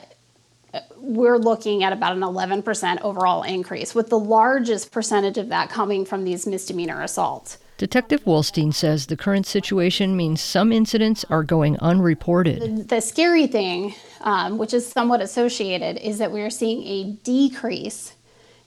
we're 0.97 1.37
looking 1.37 1.83
at 1.83 1.93
about 1.93 2.15
an 2.15 2.21
11% 2.21 3.01
overall 3.01 3.43
increase, 3.43 3.93
with 3.93 4.09
the 4.09 4.19
largest 4.19 4.91
percentage 4.91 5.37
of 5.37 5.49
that 5.49 5.69
coming 5.69 6.05
from 6.05 6.23
these 6.23 6.47
misdemeanor 6.47 7.01
assaults. 7.01 7.57
Detective 7.77 8.23
Wollsteen 8.23 8.73
says 8.73 9.07
the 9.07 9.17
current 9.17 9.45
situation 9.45 10.15
means 10.15 10.39
some 10.39 10.71
incidents 10.71 11.25
are 11.29 11.43
going 11.43 11.77
unreported. 11.79 12.61
The, 12.61 12.83
the 12.83 13.01
scary 13.01 13.47
thing, 13.47 13.95
um, 14.21 14.57
which 14.57 14.73
is 14.73 14.87
somewhat 14.87 15.21
associated, 15.21 15.97
is 15.97 16.19
that 16.19 16.31
we 16.31 16.41
are 16.41 16.49
seeing 16.49 16.83
a 16.83 17.11
decrease 17.23 18.13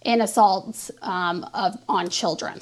in 0.03 0.21
assaults 0.21 0.91
um, 1.03 1.49
of, 1.55 1.77
on 1.89 2.09
children 2.09 2.61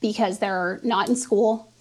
because 0.00 0.38
they're 0.38 0.80
not 0.82 1.08
in 1.08 1.16
school, 1.16 1.72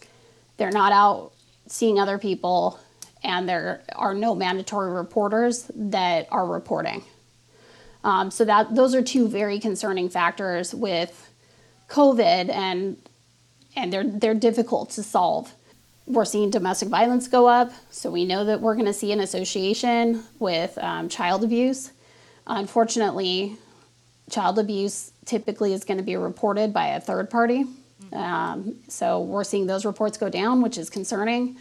they're 0.58 0.72
not 0.72 0.92
out 0.92 1.32
seeing 1.68 2.00
other 2.00 2.18
people, 2.18 2.80
and 3.24 3.48
there 3.48 3.82
are 3.96 4.14
no 4.14 4.36
mandatory 4.36 4.92
reporters 4.92 5.70
that 5.76 6.28
are 6.32 6.46
reporting. 6.46 7.04
Um, 8.04 8.32
so 8.32 8.46
that 8.46 8.74
those 8.74 8.96
are 8.96 9.02
two 9.04 9.28
very 9.28 9.60
concerning 9.60 10.10
factors 10.10 10.74
with 10.74 11.30
COVID, 11.90 12.50
and 12.50 12.98
and 13.76 13.94
they're 13.94 14.04
they're 14.04 14.34
difficult 14.34 14.90
to 14.92 15.04
solve. 15.04 15.54
We're 16.08 16.26
seeing 16.26 16.50
domestic 16.50 16.90
violence 16.90 17.28
go 17.28 17.48
up, 17.48 17.72
so 17.92 18.10
we 18.10 18.26
know 18.26 18.44
that 18.46 18.60
we're 18.60 18.74
going 18.74 18.88
to 18.88 18.94
see 18.94 19.12
an 19.12 19.20
association 19.20 20.24
with 20.40 20.78
um, 20.80 21.10
child 21.10 21.44
abuse. 21.44 21.92
Unfortunately, 22.48 23.56
child 24.32 24.58
abuse 24.58 25.12
typically 25.26 25.74
is 25.74 25.84
going 25.84 26.00
to 26.00 26.04
be 26.04 26.16
reported 26.16 26.74
by 26.74 26.88
a 26.88 27.00
third 27.00 27.30
party. 27.30 27.66
Um, 28.12 28.78
so 28.88 29.22
we're 29.22 29.44
seeing 29.44 29.68
those 29.68 29.86
reports 29.86 30.18
go 30.18 30.28
down, 30.28 30.62
which 30.62 30.78
is 30.78 30.90
concerning. 30.90 31.58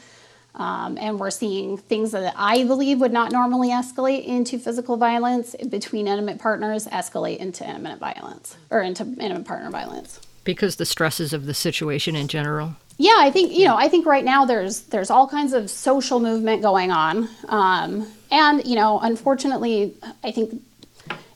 Um, 0.54 0.98
and 0.98 1.20
we're 1.20 1.30
seeing 1.30 1.76
things 1.78 2.10
that 2.10 2.34
I 2.36 2.64
believe 2.64 3.00
would 3.00 3.12
not 3.12 3.32
normally 3.32 3.68
escalate 3.68 4.24
into 4.24 4.58
physical 4.58 4.96
violence 4.96 5.54
between 5.68 6.08
intimate 6.08 6.38
partners 6.38 6.86
escalate 6.86 7.38
into 7.38 7.66
intimate 7.66 7.98
violence 7.98 8.56
or 8.70 8.82
into 8.82 9.04
intimate 9.04 9.46
partner 9.46 9.70
violence. 9.70 10.20
Because 10.42 10.76
the 10.76 10.86
stresses 10.86 11.32
of 11.32 11.46
the 11.46 11.54
situation 11.54 12.16
in 12.16 12.26
general? 12.26 12.76
Yeah, 13.00 13.16
I 13.16 13.30
think 13.30 13.52
you 13.52 13.64
know. 13.64 13.76
I 13.76 13.88
think 13.88 14.04
right 14.04 14.24
now 14.24 14.44
there's 14.44 14.82
there's 14.82 15.08
all 15.08 15.26
kinds 15.26 15.54
of 15.54 15.70
social 15.70 16.20
movement 16.20 16.60
going 16.60 16.90
on, 16.90 17.30
um, 17.48 18.06
and 18.30 18.62
you 18.66 18.74
know, 18.74 19.00
unfortunately, 19.00 19.94
I 20.22 20.32
think 20.32 20.62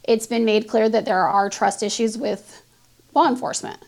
it's 0.02 0.26
been 0.26 0.44
made 0.44 0.68
clear 0.68 0.90
that 0.90 1.06
there 1.06 1.26
are 1.26 1.49
trust 1.49 1.83
issues 1.83 2.18
with 2.18 2.62
law 3.14 3.26
enforcement, 3.28 3.78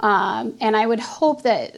um, 0.00 0.56
and 0.62 0.74
I 0.74 0.86
would 0.86 1.00
hope 1.00 1.42
that 1.42 1.76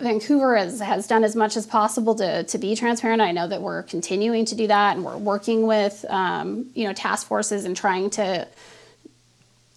Vancouver 0.00 0.56
has, 0.56 0.80
has 0.80 1.06
done 1.06 1.24
as 1.24 1.36
much 1.36 1.56
as 1.56 1.66
possible 1.66 2.14
to, 2.16 2.44
to 2.44 2.58
be 2.58 2.74
transparent. 2.74 3.20
I 3.20 3.32
know 3.32 3.48
that 3.48 3.62
we're 3.62 3.82
continuing 3.82 4.44
to 4.46 4.54
do 4.54 4.66
that, 4.66 4.96
and 4.96 5.04
we're 5.04 5.16
working 5.16 5.66
with 5.66 6.04
um, 6.08 6.70
you 6.74 6.86
know 6.86 6.92
task 6.92 7.26
forces 7.26 7.64
and 7.64 7.76
trying 7.76 8.10
to 8.10 8.46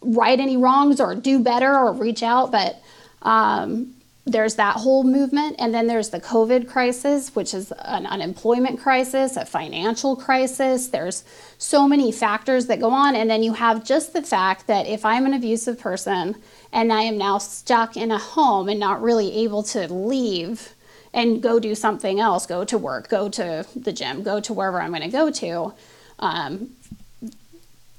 right 0.01 0.39
any 0.39 0.57
wrongs 0.57 0.99
or 0.99 1.15
do 1.15 1.39
better 1.39 1.73
or 1.73 1.93
reach 1.93 2.23
out. 2.23 2.51
But 2.51 2.81
um, 3.21 3.93
there's 4.25 4.55
that 4.55 4.77
whole 4.77 5.03
movement, 5.03 5.57
and 5.59 5.73
then 5.73 5.87
there's 5.87 6.09
the 6.09 6.19
COVID 6.19 6.67
crisis, 6.67 7.35
which 7.35 7.53
is 7.53 7.73
an 7.73 8.05
unemployment 8.05 8.79
crisis, 8.79 9.35
a 9.35 9.45
financial 9.45 10.15
crisis. 10.15 10.87
There's 10.87 11.25
so 11.57 11.89
many 11.89 12.09
factors 12.11 12.67
that 12.67 12.79
go 12.79 12.91
on, 12.91 13.17
and 13.17 13.29
then 13.29 13.43
you 13.43 13.53
have 13.53 13.83
just 13.83 14.13
the 14.13 14.21
fact 14.21 14.67
that 14.67 14.87
if 14.87 15.03
I'm 15.03 15.25
an 15.25 15.33
abusive 15.33 15.77
person 15.77 16.35
and 16.71 16.93
I 16.93 17.01
am 17.01 17.17
now 17.17 17.37
stuck 17.37 17.97
in 17.97 18.11
a 18.11 18.17
home 18.17 18.69
and 18.69 18.79
not 18.79 19.01
really 19.01 19.35
able 19.43 19.61
to 19.63 19.91
leave 19.91 20.73
and 21.13 21.43
go 21.43 21.59
do 21.59 21.75
something 21.75 22.21
else, 22.21 22.45
go 22.45 22.63
to 22.63 22.77
work, 22.77 23.09
go 23.09 23.27
to 23.27 23.65
the 23.75 23.91
gym, 23.91 24.23
go 24.23 24.39
to 24.39 24.53
wherever 24.53 24.81
I'm 24.81 24.91
going 24.91 25.03
to 25.03 25.09
go 25.09 25.31
to, 25.31 25.73
um, 26.19 26.69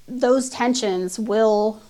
those 0.09 0.49
tensions 0.49 1.19
will 1.19 1.83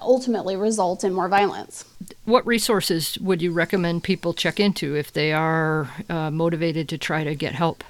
ultimately 0.00 0.56
result 0.56 1.04
in 1.04 1.12
more 1.12 1.28
violence. 1.28 1.84
What 2.24 2.46
resources 2.46 3.18
would 3.18 3.42
you 3.42 3.52
recommend 3.52 4.02
people 4.02 4.34
check 4.34 4.60
into 4.60 4.96
if 4.96 5.12
they 5.12 5.32
are 5.32 5.90
uh, 6.08 6.30
motivated 6.30 6.88
to 6.90 6.98
try 6.98 7.24
to 7.24 7.34
get 7.34 7.54
help? 7.54 7.84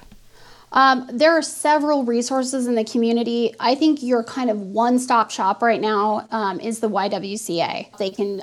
Um, 0.73 1.09
there 1.11 1.31
are 1.31 1.41
several 1.41 2.05
resources 2.05 2.65
in 2.65 2.75
the 2.75 2.85
community. 2.85 3.53
I 3.59 3.75
think 3.75 4.01
your 4.01 4.23
kind 4.23 4.49
of 4.49 4.59
one 4.59 4.99
stop 4.99 5.29
shop 5.29 5.61
right 5.61 5.81
now 5.81 6.27
um, 6.31 6.59
is 6.59 6.79
the 6.79 6.89
YWCA. 6.89 7.97
They 7.97 8.09
can 8.09 8.41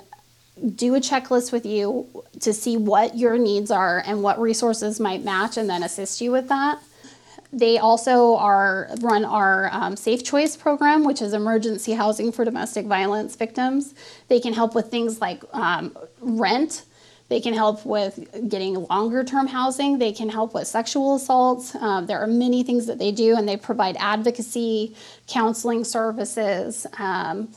do 0.75 0.95
a 0.95 1.01
checklist 1.01 1.53
with 1.53 1.65
you 1.65 2.07
to 2.41 2.53
see 2.53 2.77
what 2.77 3.17
your 3.17 3.39
needs 3.39 3.71
are 3.71 4.03
and 4.05 4.23
what 4.23 4.39
resources 4.41 5.01
might 5.01 5.25
match 5.25 5.57
and 5.57 5.71
then 5.71 5.83
assist 5.83 6.21
you 6.21 6.33
with 6.33 6.49
that. 6.49 6.81
They 7.53 7.79
also 7.79 8.37
are 8.37 8.89
run 9.01 9.25
our 9.25 9.71
um, 9.73 9.97
Safe 9.97 10.23
Choice 10.23 10.57
program, 10.57 11.05
which 11.05 11.23
is 11.23 11.33
emergency 11.33 11.93
housing 11.93 12.31
for 12.31 12.45
domestic 12.45 12.87
violence 12.87 13.37
victims. 13.37 13.95
They 14.29 14.39
can 14.39 14.53
help 14.53 14.75
with 14.75 14.91
things 14.91 15.21
like 15.21 15.43
um, 15.53 15.97
rent 16.21 16.85
they 17.29 17.41
can 17.41 17.53
help 17.53 17.85
with 17.85 18.49
getting 18.49 18.75
longer 18.87 19.23
term 19.23 19.49
housing. 19.49 19.99
They 19.99 20.13
can 20.13 20.31
help 20.31 20.55
with 20.55 20.67
sexual 20.67 21.17
assaults. 21.17 21.75
Um, 21.75 22.07
there 22.07 22.21
are 22.21 22.27
many 22.27 22.63
things 22.63 22.87
that 22.87 22.99
they 22.99 23.13
do, 23.13 23.37
and 23.37 23.47
they 23.47 23.57
provide 23.57 23.97
advocacy, 23.99 24.97
counseling 25.27 25.85
services, 25.85 26.87
um, 26.99 27.51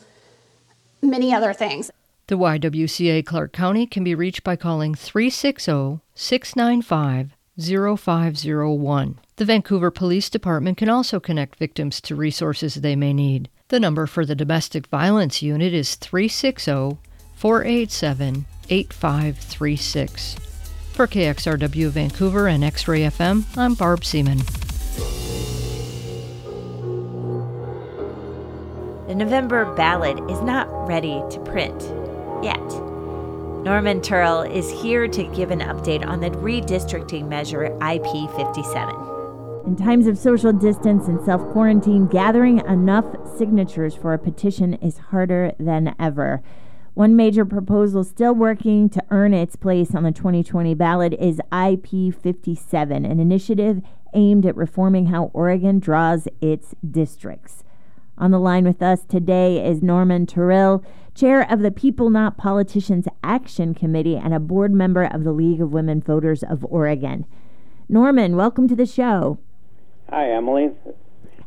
many 1.01 1.33
other 1.33 1.53
things. 1.53 1.89
The 2.27 2.37
YWCA 2.37 3.25
Clark 3.25 3.53
County 3.53 3.85
can 3.85 4.03
be 4.03 4.13
reached 4.13 4.43
by 4.43 4.55
calling 4.55 4.93
360 4.93 6.01
695 6.15 7.35
0501. 7.57 9.19
The 9.41 9.45
Vancouver 9.45 9.89
Police 9.89 10.29
Department 10.29 10.77
can 10.77 10.87
also 10.87 11.19
connect 11.19 11.57
victims 11.57 11.99
to 12.01 12.15
resources 12.15 12.75
they 12.75 12.95
may 12.95 13.11
need. 13.11 13.49
The 13.69 13.79
number 13.79 14.05
for 14.05 14.23
the 14.23 14.35
Domestic 14.35 14.85
Violence 14.85 15.41
Unit 15.41 15.73
is 15.73 15.95
360 15.95 16.99
487 17.37 18.45
8536. 18.69 20.35
For 20.93 21.07
KXRW 21.07 21.89
Vancouver 21.89 22.47
and 22.47 22.63
X 22.63 22.87
Ray 22.87 22.99
FM, 22.99 23.45
I'm 23.57 23.73
Barb 23.73 24.05
Seaman. 24.05 24.37
The 29.07 29.15
November 29.15 29.73
ballot 29.73 30.19
is 30.29 30.39
not 30.41 30.67
ready 30.87 31.19
to 31.31 31.39
print 31.39 31.81
yet. 32.43 32.61
Norman 33.63 34.01
Turrill 34.01 34.43
is 34.55 34.69
here 34.83 35.07
to 35.07 35.23
give 35.35 35.49
an 35.49 35.61
update 35.61 36.05
on 36.05 36.19
the 36.19 36.29
redistricting 36.29 37.27
measure 37.27 37.75
IP 37.81 38.29
57. 38.35 39.20
In 39.65 39.75
times 39.75 40.07
of 40.07 40.17
social 40.17 40.51
distance 40.51 41.07
and 41.07 41.23
self 41.23 41.41
quarantine, 41.51 42.07
gathering 42.07 42.65
enough 42.67 43.05
signatures 43.37 43.93
for 43.93 44.11
a 44.11 44.17
petition 44.17 44.73
is 44.75 44.97
harder 44.97 45.53
than 45.59 45.95
ever. 45.99 46.41
One 46.95 47.15
major 47.15 47.45
proposal 47.45 48.03
still 48.03 48.33
working 48.33 48.89
to 48.89 49.03
earn 49.11 49.35
its 49.35 49.55
place 49.55 49.93
on 49.93 50.01
the 50.01 50.11
2020 50.11 50.73
ballot 50.73 51.13
is 51.13 51.39
IP 51.53 52.13
57, 52.13 53.05
an 53.05 53.19
initiative 53.19 53.81
aimed 54.15 54.47
at 54.47 54.57
reforming 54.57 55.05
how 55.05 55.29
Oregon 55.33 55.79
draws 55.79 56.27
its 56.41 56.73
districts. 56.89 57.63
On 58.17 58.31
the 58.31 58.39
line 58.39 58.65
with 58.65 58.81
us 58.81 59.05
today 59.05 59.63
is 59.63 59.83
Norman 59.83 60.25
Turrill, 60.25 60.83
chair 61.13 61.49
of 61.49 61.59
the 61.59 61.71
People 61.71 62.09
Not 62.09 62.35
Politicians 62.35 63.07
Action 63.23 63.75
Committee 63.75 64.17
and 64.17 64.33
a 64.33 64.39
board 64.39 64.73
member 64.73 65.03
of 65.03 65.23
the 65.23 65.31
League 65.31 65.61
of 65.61 65.71
Women 65.71 66.01
Voters 66.01 66.43
of 66.43 66.65
Oregon. 66.65 67.27
Norman, 67.87 68.35
welcome 68.35 68.67
to 68.67 68.75
the 68.75 68.87
show. 68.87 69.37
Hi, 70.11 70.29
Emily. 70.29 70.71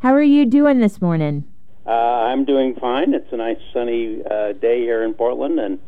How 0.00 0.14
are 0.14 0.22
you 0.22 0.46
doing 0.46 0.80
this 0.80 1.02
morning? 1.02 1.44
Uh, 1.86 1.90
I'm 1.90 2.46
doing 2.46 2.74
fine. 2.80 3.12
It's 3.12 3.30
a 3.30 3.36
nice 3.36 3.58
sunny 3.74 4.22
uh, 4.24 4.52
day 4.54 4.80
here 4.80 5.04
in 5.04 5.12
Portland, 5.12 5.60
and 5.60 5.78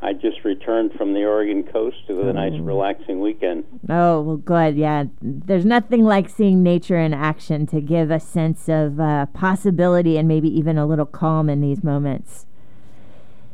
I 0.00 0.14
just 0.14 0.42
returned 0.42 0.92
from 0.94 1.12
the 1.12 1.26
Oregon 1.26 1.62
coast 1.62 1.98
with 2.08 2.26
a 2.26 2.32
nice, 2.32 2.54
mm. 2.54 2.66
relaxing 2.66 3.20
weekend. 3.20 3.64
Oh, 3.90 4.22
well, 4.22 4.38
good. 4.38 4.78
Yeah. 4.78 5.04
There's 5.20 5.66
nothing 5.66 6.04
like 6.04 6.30
seeing 6.30 6.62
nature 6.62 6.98
in 6.98 7.12
action 7.12 7.66
to 7.66 7.82
give 7.82 8.10
a 8.10 8.18
sense 8.18 8.66
of 8.66 8.98
uh, 8.98 9.26
possibility 9.26 10.16
and 10.16 10.26
maybe 10.26 10.48
even 10.48 10.78
a 10.78 10.86
little 10.86 11.04
calm 11.04 11.50
in 11.50 11.60
these 11.60 11.84
moments. 11.84 12.46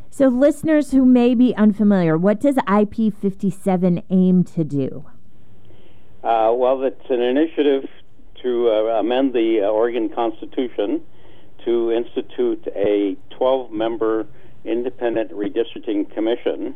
So, 0.08 0.28
listeners 0.28 0.92
who 0.92 1.04
may 1.04 1.34
be 1.34 1.52
unfamiliar, 1.56 2.16
what 2.16 2.40
does 2.40 2.58
IP 2.72 3.12
57 3.12 4.04
aim 4.08 4.44
to 4.44 4.62
do? 4.62 5.06
Uh, 6.22 6.52
well, 6.54 6.80
it's 6.84 7.10
an 7.10 7.20
initiative 7.20 7.88
to 8.42 8.70
uh, 8.70 9.00
amend 9.00 9.32
the 9.32 9.62
uh, 9.62 9.66
Oregon 9.66 10.08
Constitution 10.08 11.02
to 11.64 11.92
institute 11.92 12.66
a 12.74 13.16
12 13.36 13.70
member 13.70 14.26
independent 14.64 15.32
redistricting 15.32 16.12
commission, 16.12 16.74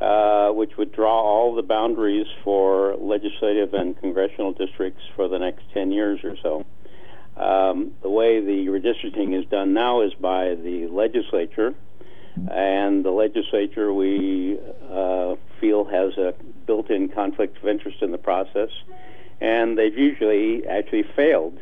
uh, 0.00 0.50
which 0.50 0.76
would 0.76 0.92
draw 0.92 1.20
all 1.20 1.54
the 1.54 1.62
boundaries 1.62 2.26
for 2.42 2.96
legislative 2.96 3.74
and 3.74 3.98
congressional 4.00 4.52
districts 4.52 5.02
for 5.16 5.28
the 5.28 5.38
next 5.38 5.62
10 5.74 5.92
years 5.92 6.20
or 6.24 6.36
so. 6.42 6.64
Um, 7.36 7.92
the 8.02 8.10
way 8.10 8.40
the 8.40 8.66
redistricting 8.66 9.38
is 9.38 9.46
done 9.46 9.72
now 9.72 10.02
is 10.02 10.12
by 10.14 10.54
the 10.56 10.88
legislature, 10.90 11.74
and 12.50 13.04
the 13.04 13.10
legislature 13.10 13.92
we 13.92 14.58
uh, 14.90 15.36
feel 15.60 15.84
has 15.84 16.16
a 16.18 16.34
built-in 16.66 17.08
conflict 17.08 17.56
of 17.58 17.68
interest 17.68 18.02
in 18.02 18.12
the 18.12 18.18
process, 18.18 18.70
and 19.40 19.78
they've 19.78 19.96
usually 19.96 20.66
actually 20.66 21.04
failed 21.16 21.58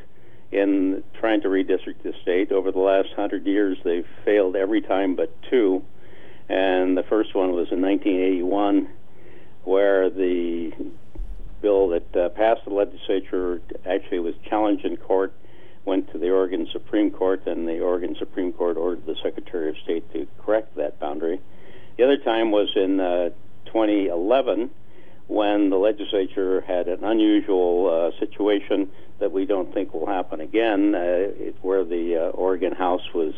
in 0.51 1.03
trying 1.21 1.41
to 1.43 1.49
redistrict 1.49 2.03
the 2.03 2.15
state. 2.23 2.53
Over 2.53 2.73
the 2.73 2.79
last 2.79 3.11
hundred 3.15 3.47
years, 3.47 3.79
they've 3.85 4.07
failed 4.25 4.57
every 4.57 4.81
time 4.81 5.15
but 5.15 5.35
two, 5.51 5.85
and 6.49 6.97
the 6.97 7.03
first 7.03 7.35
one 7.35 7.53
was 7.53 7.69
in 7.71 7.83
1981, 7.83 8.89
where 9.65 10.11
the 10.11 10.73
bill 11.61 11.89
that 11.89 12.17
uh, 12.17 12.29
passed 12.31 12.65
the 12.65 12.73
legislature 12.73 13.61
actually 13.85 14.21
was 14.21 14.35
challenged 14.49 14.85
in 14.85 14.97
court 14.97 15.33
went 15.89 16.13
to 16.13 16.19
the 16.19 16.31
Oregon 16.31 16.69
Supreme 16.71 17.11
Court, 17.11 17.47
and 17.47 17.67
the 17.67 17.81
Oregon 17.81 18.15
Supreme 18.19 18.53
Court 18.53 18.77
ordered 18.77 19.07
the 19.07 19.17
Secretary 19.23 19.71
of 19.71 19.77
State 19.79 20.13
to 20.13 20.29
correct 20.45 20.77
that 20.77 21.01
boundary. 21.01 21.41
The 21.97 22.05
other 22.05 22.19
time 22.19 22.51
was 22.51 22.69
in 22.77 23.01
uh, 23.01 23.31
2011 23.65 24.71
when 25.29 25.71
the 25.71 25.77
legislature 25.77 26.63
had 26.63 26.89
an 26.89 27.05
unusual 27.05 28.13
uh, 28.15 28.19
situation 28.19 28.91
that 29.21 29.31
we 29.31 29.45
don't 29.45 29.73
think 29.73 29.93
will 29.93 30.07
happen 30.07 30.41
again, 30.41 30.95
uh, 30.95 30.99
it, 30.99 31.57
where 31.63 31.85
the 31.85 32.17
uh, 32.17 32.31
Oregon 32.31 32.73
House 32.75 33.13
was 33.15 33.35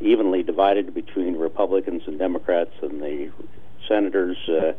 evenly 0.00 0.42
divided 0.42 0.92
between 0.92 1.36
Republicans 1.36 2.02
and 2.06 2.18
Democrats, 2.18 2.72
and 2.82 3.00
the 3.00 3.30
senators 3.86 4.36
uh, 4.48 4.72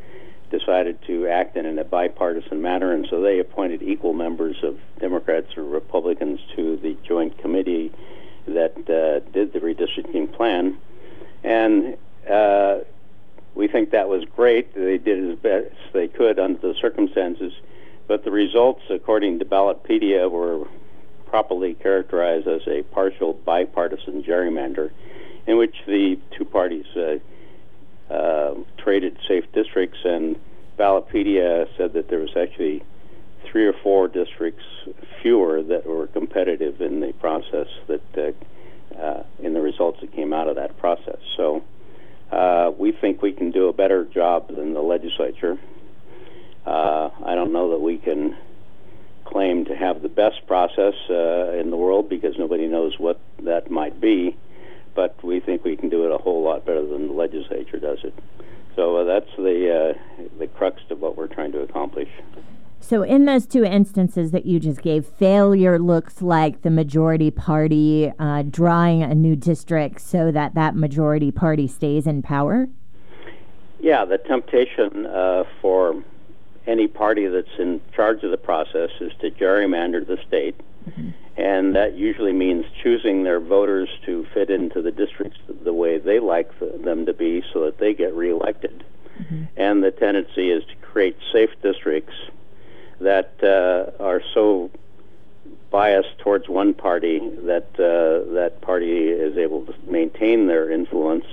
decided 0.51 0.99
to 1.07 1.27
act 1.27 1.55
in 1.55 1.79
a 1.79 1.83
bipartisan 1.83 2.61
manner, 2.61 2.91
and 2.93 3.07
so 3.09 3.21
they 3.21 3.39
appointed 3.39 3.81
equal 3.81 4.13
members 4.13 4.57
of 4.63 4.77
Democrats 4.99 5.55
or 5.55 5.63
Republicans 5.63 6.39
to 6.55 6.77
the 6.77 6.97
joint 7.07 7.37
committee 7.37 7.91
that 8.47 8.75
uh, 8.89 9.19
did 9.31 9.53
the 9.53 9.59
redistricting 9.59 10.31
plan. 10.33 10.77
And 11.43 11.97
uh, 12.29 12.79
we 13.59 13.67
think 13.67 13.91
that 13.91 14.07
was 14.07 14.23
great. 14.37 14.73
They 14.73 14.97
did 14.97 15.31
as 15.31 15.37
best 15.37 15.75
they 15.91 16.07
could 16.07 16.39
under 16.39 16.59
the 16.59 16.73
circumstances, 16.79 17.51
but 18.07 18.23
the 18.23 18.31
results, 18.31 18.83
according 18.89 19.39
to 19.39 19.45
Ballotpedia, 19.45 20.31
were 20.31 20.65
properly 21.25 21.73
characterized 21.73 22.47
as 22.47 22.61
a 22.67 22.83
partial 22.83 23.33
bipartisan 23.33 24.23
gerrymander 24.23 24.91
in 25.45 25.57
which 25.57 25.75
the 25.85 26.17
two 26.37 26.45
parties 26.45 26.85
uh, 26.95 28.13
uh, 28.13 28.55
traded 28.77 29.17
safe 29.27 29.43
districts, 29.51 29.99
and 30.05 30.37
Ballotpedia 30.77 31.67
said 31.75 31.91
that 31.93 32.07
there 32.09 32.19
was 32.19 32.37
actually 32.37 32.81
three 33.51 33.65
or 33.65 33.73
four 33.83 34.07
districts 34.07 34.63
fewer 35.21 35.61
that 35.63 35.85
were 35.85 36.07
competitive 36.07 36.79
in 36.79 37.01
the 37.01 37.11
process 37.19 37.67
that 37.87 38.01
uh, 38.17 38.97
uh, 38.97 39.23
in 39.43 39.53
the 39.53 39.61
results 39.61 39.99
that 39.99 40.13
came 40.13 40.31
out 40.31 40.47
of 40.47 40.55
that 40.55 40.77
process. 40.77 41.19
So 41.35 41.61
uh, 42.31 42.71
we 42.77 42.91
think 42.91 43.21
we 43.21 43.33
can 43.33 43.51
do 43.51 43.67
a 43.67 43.73
better 43.73 44.05
job 44.05 44.47
than 44.47 44.73
the 44.73 44.81
legislature. 44.81 45.59
Uh, 46.65 47.09
I 47.25 47.35
don't 47.35 47.53
know 47.53 47.71
that 47.71 47.79
we 47.79 47.97
can 47.97 48.37
claim 49.25 49.65
to 49.65 49.75
have 49.75 50.01
the 50.01 50.09
best 50.09 50.45
process 50.47 50.93
uh, 51.09 51.51
in 51.51 51.69
the 51.69 51.77
world 51.77 52.09
because 52.09 52.35
nobody 52.37 52.67
knows 52.67 52.97
what 52.97 53.19
that 53.43 53.69
might 53.69 53.99
be 54.01 54.35
but 54.99 55.23
we 55.23 55.39
think 55.39 55.63
we 55.63 55.77
can 55.77 55.87
do 55.87 56.05
it 56.05 56.11
a 56.11 56.17
whole 56.17 56.43
lot 56.43 56.65
better 56.65 56.85
than 56.85 57.07
the 57.07 57.13
legislature 57.13 57.79
does 57.79 57.99
it. 58.03 58.13
So 58.75 58.97
uh, 58.97 59.03
that's 59.05 59.29
the 59.37 59.93
uh, 59.95 60.23
the 60.37 60.47
crux 60.47 60.81
of 60.89 60.99
what 60.99 61.15
we're 61.15 61.27
trying 61.27 61.53
to 61.53 61.59
accomplish. 61.61 62.09
So, 62.81 63.03
in 63.03 63.25
those 63.25 63.45
two 63.45 63.63
instances 63.63 64.31
that 64.31 64.45
you 64.45 64.59
just 64.59 64.81
gave, 64.81 65.05
failure 65.05 65.77
looks 65.77 66.21
like 66.21 66.61
the 66.61 66.69
majority 66.69 67.29
party 67.29 68.11
uh, 68.17 68.43
drawing 68.43 69.03
a 69.03 69.13
new 69.13 69.35
district 69.35 70.01
so 70.01 70.31
that 70.31 70.55
that 70.55 70.75
majority 70.75 71.31
party 71.31 71.67
stays 71.67 72.07
in 72.07 72.21
power? 72.21 72.67
Yeah, 73.79 74.05
the 74.05 74.17
temptation 74.17 75.05
uh, 75.05 75.43
for 75.61 76.03
any 76.67 76.87
party 76.87 77.27
that's 77.27 77.59
in 77.59 77.81
charge 77.95 78.23
of 78.23 78.31
the 78.31 78.37
process 78.37 78.89
is 78.99 79.11
to 79.21 79.29
gerrymander 79.31 80.05
the 80.05 80.17
state. 80.27 80.55
Mm-hmm 80.89 81.09
and 81.39 81.73
that 81.73 81.95
usually 81.95 82.33
means 82.33 82.65
choosing 82.83 83.23
their 83.23 83.39
voters 83.39 83.87
to 84.05 84.27
fit 84.33 84.49
into 84.49 84.81
the 84.81 84.91
districts 84.91 85.39
the 85.63 85.71
way 85.71 85.97
they 85.97 86.19
like 86.19 86.51
them 86.59 87.05
to 87.05 87.13
be 87.13 87.41
so 87.53 87.63
that 87.63 87.77
they 87.77 87.93
get 87.93 88.13
reelected. 88.13 88.83
Mm-hmm. 89.17 89.43
And 89.55 89.81
the 89.81 89.91
tendency 89.91 90.51
is 90.51 90.65
to 90.65 90.75
create 90.85 91.15
safe 91.31 91.51
districts 91.63 92.13
that 92.99 93.33
uh, 93.43 94.03
are 94.03 94.21
so 94.33 94.69
biased 95.71 96.17
towards 96.19 96.49
one 96.49 96.73
party 96.73 97.19
that 97.19 97.67
uh, 97.75 98.33
that 98.33 98.61
party 98.61 99.09
is 99.09 99.37
able 99.37 99.65
to 99.65 99.73
maintain 99.87 100.47
their 100.47 100.71
influence, 100.71 101.25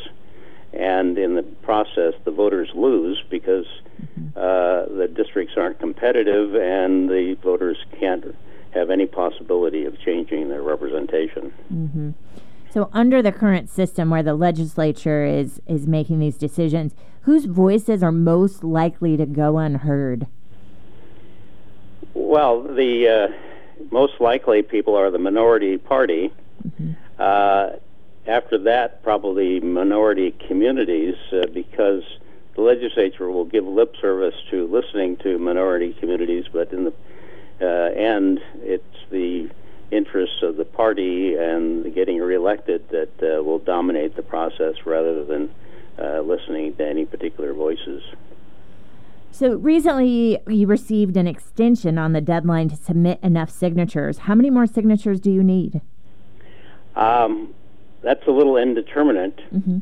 and 0.72 1.18
in 1.18 1.34
the 1.34 1.42
process, 1.42 2.14
the 2.24 2.30
voters 2.30 2.70
lose 2.74 3.22
because 3.30 3.66
mm-hmm. 4.00 4.28
uh, 4.36 4.94
the 4.96 5.08
districts 5.08 5.54
aren't 5.56 5.78
competitive 5.78 6.54
and 6.54 7.08
the 7.08 7.36
voters 7.42 7.78
can't 7.98 8.36
have 8.72 8.90
any 8.90 9.06
possibility 9.06 9.84
of 9.84 9.98
changing 10.00 10.48
their 10.48 10.62
representation. 10.62 11.52
Mm-hmm. 11.72 12.10
So, 12.70 12.90
under 12.92 13.22
the 13.22 13.32
current 13.32 13.70
system 13.70 14.10
where 14.10 14.22
the 14.22 14.34
legislature 14.34 15.24
is 15.24 15.62
is 15.66 15.86
making 15.86 16.18
these 16.18 16.36
decisions, 16.36 16.94
whose 17.22 17.46
voices 17.46 18.02
are 18.02 18.12
most 18.12 18.62
likely 18.62 19.16
to 19.16 19.24
go 19.24 19.56
unheard? 19.58 20.26
Well, 22.16 22.62
the 22.62 23.08
uh, 23.08 23.84
most 23.90 24.14
likely 24.20 24.62
people 24.62 24.96
are 24.96 25.10
the 25.10 25.18
minority 25.18 25.76
party. 25.76 26.32
Mm-hmm. 26.66 26.92
Uh, 27.18 27.76
after 28.26 28.56
that, 28.58 29.02
probably 29.02 29.60
minority 29.60 30.34
communities, 30.48 31.14
uh, 31.30 31.46
because 31.52 32.02
the 32.54 32.62
legislature 32.62 33.30
will 33.30 33.44
give 33.44 33.66
lip 33.66 33.94
service 34.00 34.34
to 34.50 34.66
listening 34.66 35.18
to 35.18 35.38
minority 35.38 35.92
communities, 36.00 36.46
but 36.50 36.72
in 36.72 36.84
the 36.84 36.92
uh, 37.60 37.92
and 37.94 38.40
it's 38.60 38.84
the 39.10 39.50
interests 39.90 40.42
of 40.42 40.56
the 40.56 40.64
party 40.64 41.34
and 41.34 41.94
getting 41.94 42.18
reelected 42.18 42.88
that 42.88 43.12
uh, 43.22 43.42
will 43.42 43.58
dominate 43.58 44.16
the 44.16 44.22
process 44.22 44.74
rather 44.86 45.22
than 45.22 45.50
uh, 45.98 46.20
listening 46.20 46.74
to 46.76 46.86
any 46.86 47.04
particular 47.04 47.52
voices. 47.52 48.02
So 49.30 49.56
recently, 49.56 50.38
you 50.48 50.66
received 50.66 51.16
an 51.16 51.26
extension 51.26 51.98
on 51.98 52.12
the 52.12 52.20
deadline 52.20 52.68
to 52.70 52.76
submit 52.76 53.18
enough 53.22 53.50
signatures. 53.50 54.18
How 54.18 54.34
many 54.34 54.48
more 54.50 54.66
signatures 54.66 55.20
do 55.20 55.30
you 55.30 55.42
need? 55.42 55.82
Um, 56.94 57.54
that's 58.02 58.26
a 58.26 58.30
little 58.30 58.56
indeterminate. 58.56 59.38
Mm-hmm. 59.52 59.78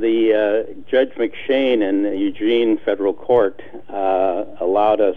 The 0.00 0.32
uh, 0.68 0.72
Judge 0.90 1.10
McShane 1.16 1.86
in 1.86 2.02
the 2.02 2.16
Eugene 2.16 2.78
Federal 2.84 3.12
Court 3.12 3.60
uh, 3.88 4.44
allowed 4.60 5.00
us 5.00 5.16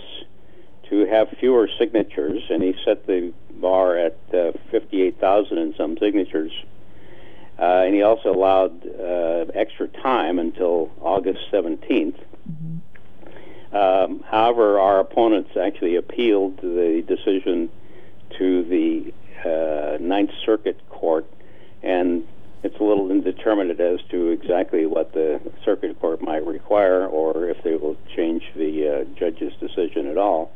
to 0.89 1.05
have 1.05 1.29
fewer 1.39 1.69
signatures, 1.79 2.41
and 2.49 2.61
he 2.61 2.75
set 2.83 3.07
the 3.07 3.33
bar 3.51 3.97
at 3.97 4.17
uh, 4.33 4.51
58,000 4.71 5.57
and 5.57 5.73
some 5.77 5.97
signatures. 5.97 6.51
Uh, 7.57 7.83
and 7.85 7.93
he 7.93 8.01
also 8.01 8.33
allowed 8.33 8.85
uh, 8.99 9.45
extra 9.53 9.87
time 9.87 10.39
until 10.39 10.91
August 10.99 11.39
17th. 11.51 12.15
Mm-hmm. 12.49 12.77
Um, 13.73 14.23
however, 14.29 14.79
our 14.79 14.99
opponents 14.99 15.51
actually 15.55 15.95
appealed 15.95 16.57
the 16.57 17.03
decision 17.07 17.69
to 18.37 18.63
the 18.63 19.13
uh, 19.45 19.97
Ninth 19.99 20.31
Circuit 20.45 20.79
Court, 20.89 21.25
and 21.81 22.27
it's 22.63 22.79
a 22.79 22.83
little 22.83 23.09
indeterminate 23.09 23.79
as 23.79 23.99
to 24.09 24.29
exactly 24.29 24.85
what 24.85 25.13
the 25.13 25.41
Circuit 25.65 25.99
Court 25.99 26.21
might 26.21 26.45
require 26.45 27.07
or 27.07 27.49
if 27.49 27.63
they 27.63 27.75
will 27.75 27.97
change 28.15 28.43
the 28.55 28.87
uh, 28.87 29.19
judge's 29.19 29.53
decision 29.59 30.07
at 30.07 30.17
all. 30.17 30.51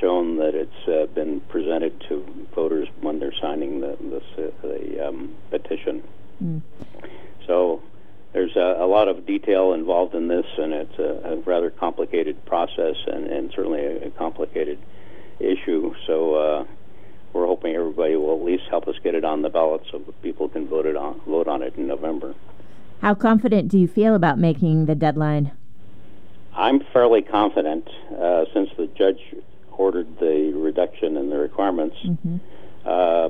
shown 0.00 0.36
that 0.38 0.54
it's 0.54 0.88
uh, 0.88 1.12
been 1.14 1.40
presented 1.40 2.00
to 2.08 2.24
voters 2.54 2.88
when 3.00 3.18
they're 3.18 3.34
signing 3.40 3.80
the, 3.80 3.96
the, 4.36 4.52
the 4.62 5.08
um, 5.08 5.34
petition. 5.50 6.02
Mm. 6.42 6.62
So 7.46 7.82
there's 8.32 8.56
a, 8.56 8.76
a, 8.80 8.86
lot 8.86 9.08
of 9.08 9.26
detail 9.26 9.72
involved 9.72 10.14
in 10.14 10.28
this, 10.28 10.46
and 10.56 10.72
it's 10.72 10.98
a, 10.98 11.32
a 11.32 11.36
rather 11.40 11.70
complicated 11.70 12.44
process 12.46 12.96
and, 13.06 13.26
and 13.26 13.52
certainly 13.54 13.84
a, 13.84 14.06
a, 14.06 14.10
complicated 14.12 14.78
issue. 15.38 15.94
So 16.06 16.34
uh, 16.34 16.64
we're 17.32 17.46
hoping 17.46 17.74
everybody 17.74 18.16
will 18.16 18.36
at 18.36 18.44
least 18.44 18.64
help 18.70 18.88
us 18.88 18.96
get 19.02 19.14
it 19.14 19.24
on 19.24 19.42
the 19.42 19.48
ballot 19.48 19.82
so 19.90 19.98
people 20.22 20.48
can 20.48 20.66
vote 20.66 20.86
it 20.86 20.96
on 20.96 21.20
vote 21.26 21.48
on 21.48 21.62
it 21.62 21.74
in 21.76 21.86
November. 21.86 22.34
How 23.00 23.14
confident 23.14 23.68
do 23.68 23.78
you 23.78 23.88
feel 23.88 24.14
about 24.14 24.38
making 24.38 24.86
the 24.86 24.94
deadline? 24.94 25.52
I'm 26.54 26.80
fairly 26.92 27.22
confident 27.22 27.88
uh, 28.18 28.44
since 28.52 28.70
the 28.76 28.86
judge 28.88 29.20
ordered 29.70 30.18
the 30.18 30.52
reduction 30.54 31.16
in 31.16 31.30
the 31.30 31.38
requirements. 31.38 31.96
Mm-hmm. 32.04 32.36
Uh, 32.84 33.28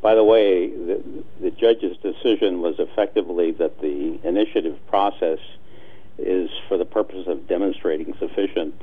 by 0.00 0.14
the 0.14 0.24
way, 0.24 0.70
the, 0.70 1.24
the 1.40 1.50
judge's 1.50 1.96
decision 1.98 2.62
was 2.62 2.76
effectively 2.78 3.50
that 3.52 3.80
the 3.80 4.18
initiative 4.26 4.78
process 4.88 5.38
is 6.16 6.48
for 6.68 6.78
the 6.78 6.86
purpose 6.86 7.26
of 7.26 7.46
demonstrating 7.48 8.14
sufficient 8.18 8.74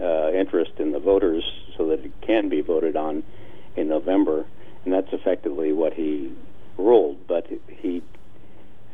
uh, 0.00 0.30
interest 0.30 0.72
in 0.78 0.92
the 0.92 1.00
voters 1.00 1.42
so 1.76 1.88
that 1.88 2.04
it 2.04 2.12
can 2.20 2.48
be 2.48 2.60
voted 2.60 2.96
on 2.96 3.24
in 3.76 3.88
November, 3.88 4.44
and 4.84 4.92
that's 4.92 5.12
effectively 5.12 5.72
what 5.72 5.94
he 5.94 6.32
ruled. 6.76 7.26
But 7.26 7.46
he 7.68 8.02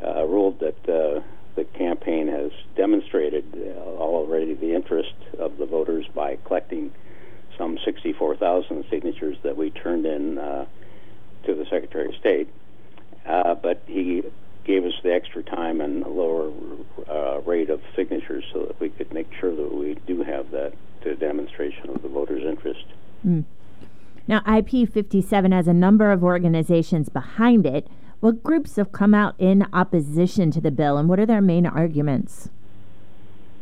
uh, 0.04 0.24
ruled 0.24 0.60
that 0.60 0.88
uh, 0.88 1.20
the 1.56 1.64
campaign 1.64 2.28
has 2.28 2.50
demonstrated 2.76 3.44
uh, 3.54 3.80
already 3.80 4.54
the 4.54 4.74
interest 4.74 5.14
of 5.38 5.56
the 5.58 5.66
voters 5.66 6.06
by 6.14 6.36
collecting 6.44 6.92
some 7.56 7.78
64,000 7.84 8.84
signatures 8.90 9.36
that 9.42 9.56
we 9.56 9.70
turned 9.70 10.04
in 10.04 10.38
uh, 10.38 10.66
to 11.46 11.54
the 11.54 11.64
Secretary 11.70 12.08
of 12.08 12.14
State, 12.16 12.48
uh, 13.26 13.54
but 13.54 13.82
he 13.86 14.22
gave 14.64 14.84
us 14.84 14.92
the 15.02 15.12
extra 15.12 15.42
time 15.42 15.80
and 15.80 16.02
a 16.02 16.08
lower 16.08 16.52
uh, 17.08 17.40
rate 17.42 17.70
of 17.70 17.80
signatures 17.94 18.44
so 18.52 18.64
that 18.66 18.78
we 18.80 18.90
could 18.90 19.12
make 19.12 19.28
sure 19.40 19.54
that 19.54 19.72
we 19.72 19.94
do 20.06 20.22
have 20.22 20.50
that 20.50 20.72
demonstration 21.14 21.88
of 21.90 22.02
the 22.02 22.08
voters' 22.08 22.42
interest. 22.44 22.84
Mm. 23.24 23.44
Now, 24.28 24.42
IP 24.46 24.88
57 24.88 25.52
has 25.52 25.68
a 25.68 25.72
number 25.72 26.10
of 26.10 26.24
organizations 26.24 27.08
behind 27.08 27.64
it. 27.64 27.86
What 28.20 28.42
groups 28.42 28.76
have 28.76 28.90
come 28.90 29.14
out 29.14 29.34
in 29.38 29.66
opposition 29.72 30.50
to 30.52 30.60
the 30.60 30.72
bill, 30.72 30.96
and 30.96 31.08
what 31.08 31.20
are 31.20 31.26
their 31.26 31.42
main 31.42 31.64
arguments? 31.64 32.48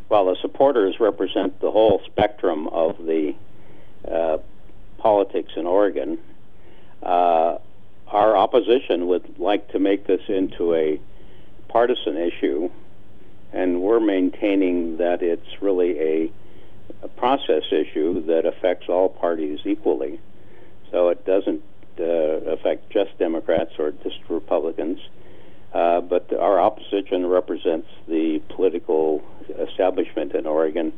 Well, 0.09 0.25
the 0.25 0.37
supporters 0.41 0.99
represent 0.99 1.59
the 1.59 1.71
whole 1.71 2.01
spectrum 2.05 2.67
of 2.69 2.97
the 2.97 3.35
uh, 4.09 4.37
politics 4.97 5.53
in 5.55 5.67
Oregon. 5.67 6.17
Uh, 7.03 7.57
our 8.07 8.35
opposition 8.35 9.07
would 9.07 9.37
like 9.37 9.69
to 9.71 9.79
make 9.79 10.07
this 10.07 10.21
into 10.27 10.73
a 10.73 10.99
partisan 11.67 12.17
issue, 12.17 12.69
and 13.51 13.81
we're 13.81 13.99
maintaining 13.99 14.97
that 14.97 15.21
it's 15.21 15.61
really 15.61 15.99
a, 15.99 16.31
a 17.03 17.07
process 17.07 17.63
issue 17.71 18.25
that 18.25 18.45
affects 18.45 18.89
all 18.89 19.09
parties 19.09 19.59
equally. 19.65 20.19
So 20.95 21.09
it 21.09 21.25
doesn't 21.25 21.61
uh, 21.99 22.03
affect 22.53 22.89
just 22.89 23.19
Democrats 23.19 23.71
or 23.77 23.91
just 23.91 24.15
Republicans. 24.29 24.97
Uh, 25.73 25.99
but 25.99 26.31
our 26.31 26.57
opposition 26.57 27.25
represents 27.25 27.87
the 28.07 28.41
political 28.55 29.21
establishment 29.69 30.33
in 30.33 30.47
Oregon, 30.47 30.93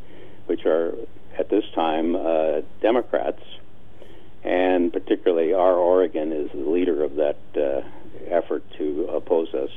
which 0.45 0.67
are 0.67 0.93
at 1.39 1.49
this 1.49 1.63
time 1.73 2.15
uh, 2.15 2.61
Democrats 2.79 3.41
and 4.43 4.93
particularly 4.93 5.51
our 5.51 5.73
Oregon 5.73 6.31
is 6.31 6.51
the 6.51 6.69
leader 6.69 7.03
of 7.03 7.15
that 7.15 7.37
uh, 7.55 7.81
effort 8.29 8.63
to 8.77 9.09
oppose 9.11 9.51
us. 9.55 9.71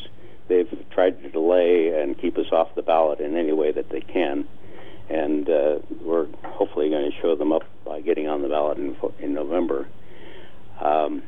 They've 0.48 0.68
tried 0.90 1.22
to 1.22 1.30
delay 1.30 1.98
and 1.98 2.20
keep 2.20 2.36
us 2.36 2.52
off 2.52 2.74
the 2.74 2.82
ballot 2.82 3.20
in 3.20 3.38
any 3.38 3.52
way 3.52 3.72
that 3.72 3.88
they 3.88 4.00
can, 4.00 4.46
and 5.08 5.48
uh, 5.48 5.78
we're 6.02 6.26
hopefully 6.44 6.90
going 6.90 7.10
to 7.10 7.16
show 7.22 7.36
them 7.36 7.52
up 7.52 7.62
by 7.86 8.02
getting 8.02 8.28
on 8.28 8.42
the 8.42 8.48
ballot 8.48 8.76
in, 8.76 8.96
in 9.18 9.32
November. 9.32 9.88
Um, 10.80 11.22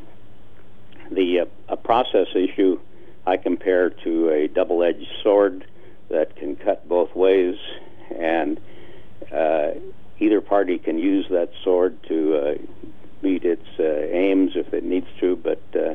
the 1.10 1.40
uh, 1.40 1.44
a 1.68 1.76
process 1.76 2.28
issue 2.34 2.80
I 3.26 3.36
compare 3.36 3.90
to 3.90 4.30
a 4.30 4.48
double-edged 4.48 5.06
sword 5.22 5.66
that 6.10 6.36
can 6.36 6.56
cut 6.56 6.88
both 6.88 7.14
ways, 7.14 7.56
and 8.18 8.60
uh, 9.32 9.72
either 10.18 10.40
party 10.40 10.78
can 10.78 10.98
use 10.98 11.26
that 11.30 11.50
sword 11.62 12.02
to 12.08 12.36
uh, 12.36 12.54
meet 13.22 13.44
its 13.44 13.66
uh, 13.78 13.82
aims 13.82 14.52
if 14.56 14.72
it 14.74 14.84
needs 14.84 15.06
to, 15.20 15.36
but 15.36 15.62
uh, 15.74 15.94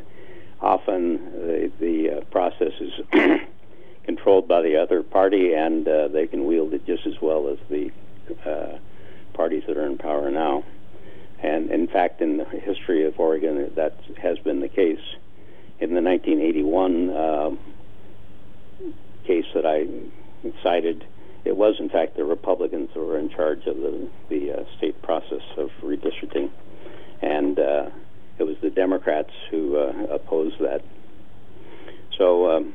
often 0.62 1.18
the, 1.34 1.72
the 1.80 2.18
uh, 2.18 2.22
process 2.32 2.74
is 2.80 2.94
controlled 4.06 4.48
by 4.48 4.62
the 4.62 4.82
other 4.82 5.04
party, 5.04 5.54
and 5.54 5.86
they 6.14 6.28
can 6.28 6.46
wield 6.46 6.74
it 6.74 6.86
just 6.86 7.06
as 7.06 7.16
well 7.22 7.50
as 7.50 7.58
the 7.70 7.92
parties 9.34 9.64
that 9.68 9.78
are 9.78 9.86
in 9.86 9.98
power 9.98 10.32
now. 10.32 10.64
And 11.42 11.72
in 11.72 11.88
fact, 11.88 12.22
in 12.22 12.38
the 12.38 12.46
history 12.46 13.06
of 13.06 13.20
Oregon, 13.20 13.72
that 13.76 13.98
has 14.22 14.38
been 14.40 14.60
the 14.60 14.70
case. 14.70 15.00
In 15.80 15.94
the 15.94 16.02
1981 16.02 17.10
uh, 17.10 17.50
case 19.26 19.46
that 19.54 19.66
I 19.66 19.86
cited, 20.64 21.06
it 21.46 21.56
was 21.56 21.76
in 21.80 21.90
fact 21.90 22.18
the 22.18 22.26
Republicans 22.26 22.90
who 22.94 23.06
were 23.06 23.20
in 23.20 23.30
charge 23.30 23.68
of 23.68 23.78
the, 23.78 24.10
the 24.30 24.52
uh, 24.52 24.64
state 24.78 25.02
process 25.02 25.44
of 25.58 25.70
redistricting 25.84 26.50
and 27.22 27.60
uh, 27.60 27.90
it 28.38 28.44
was 28.44 28.56
the 28.62 28.70
Democrats 28.70 29.32
who 29.50 29.78
uh, 29.78 30.14
opposed 30.14 30.60
that. 30.60 30.82
So 32.18 32.52
um, 32.52 32.74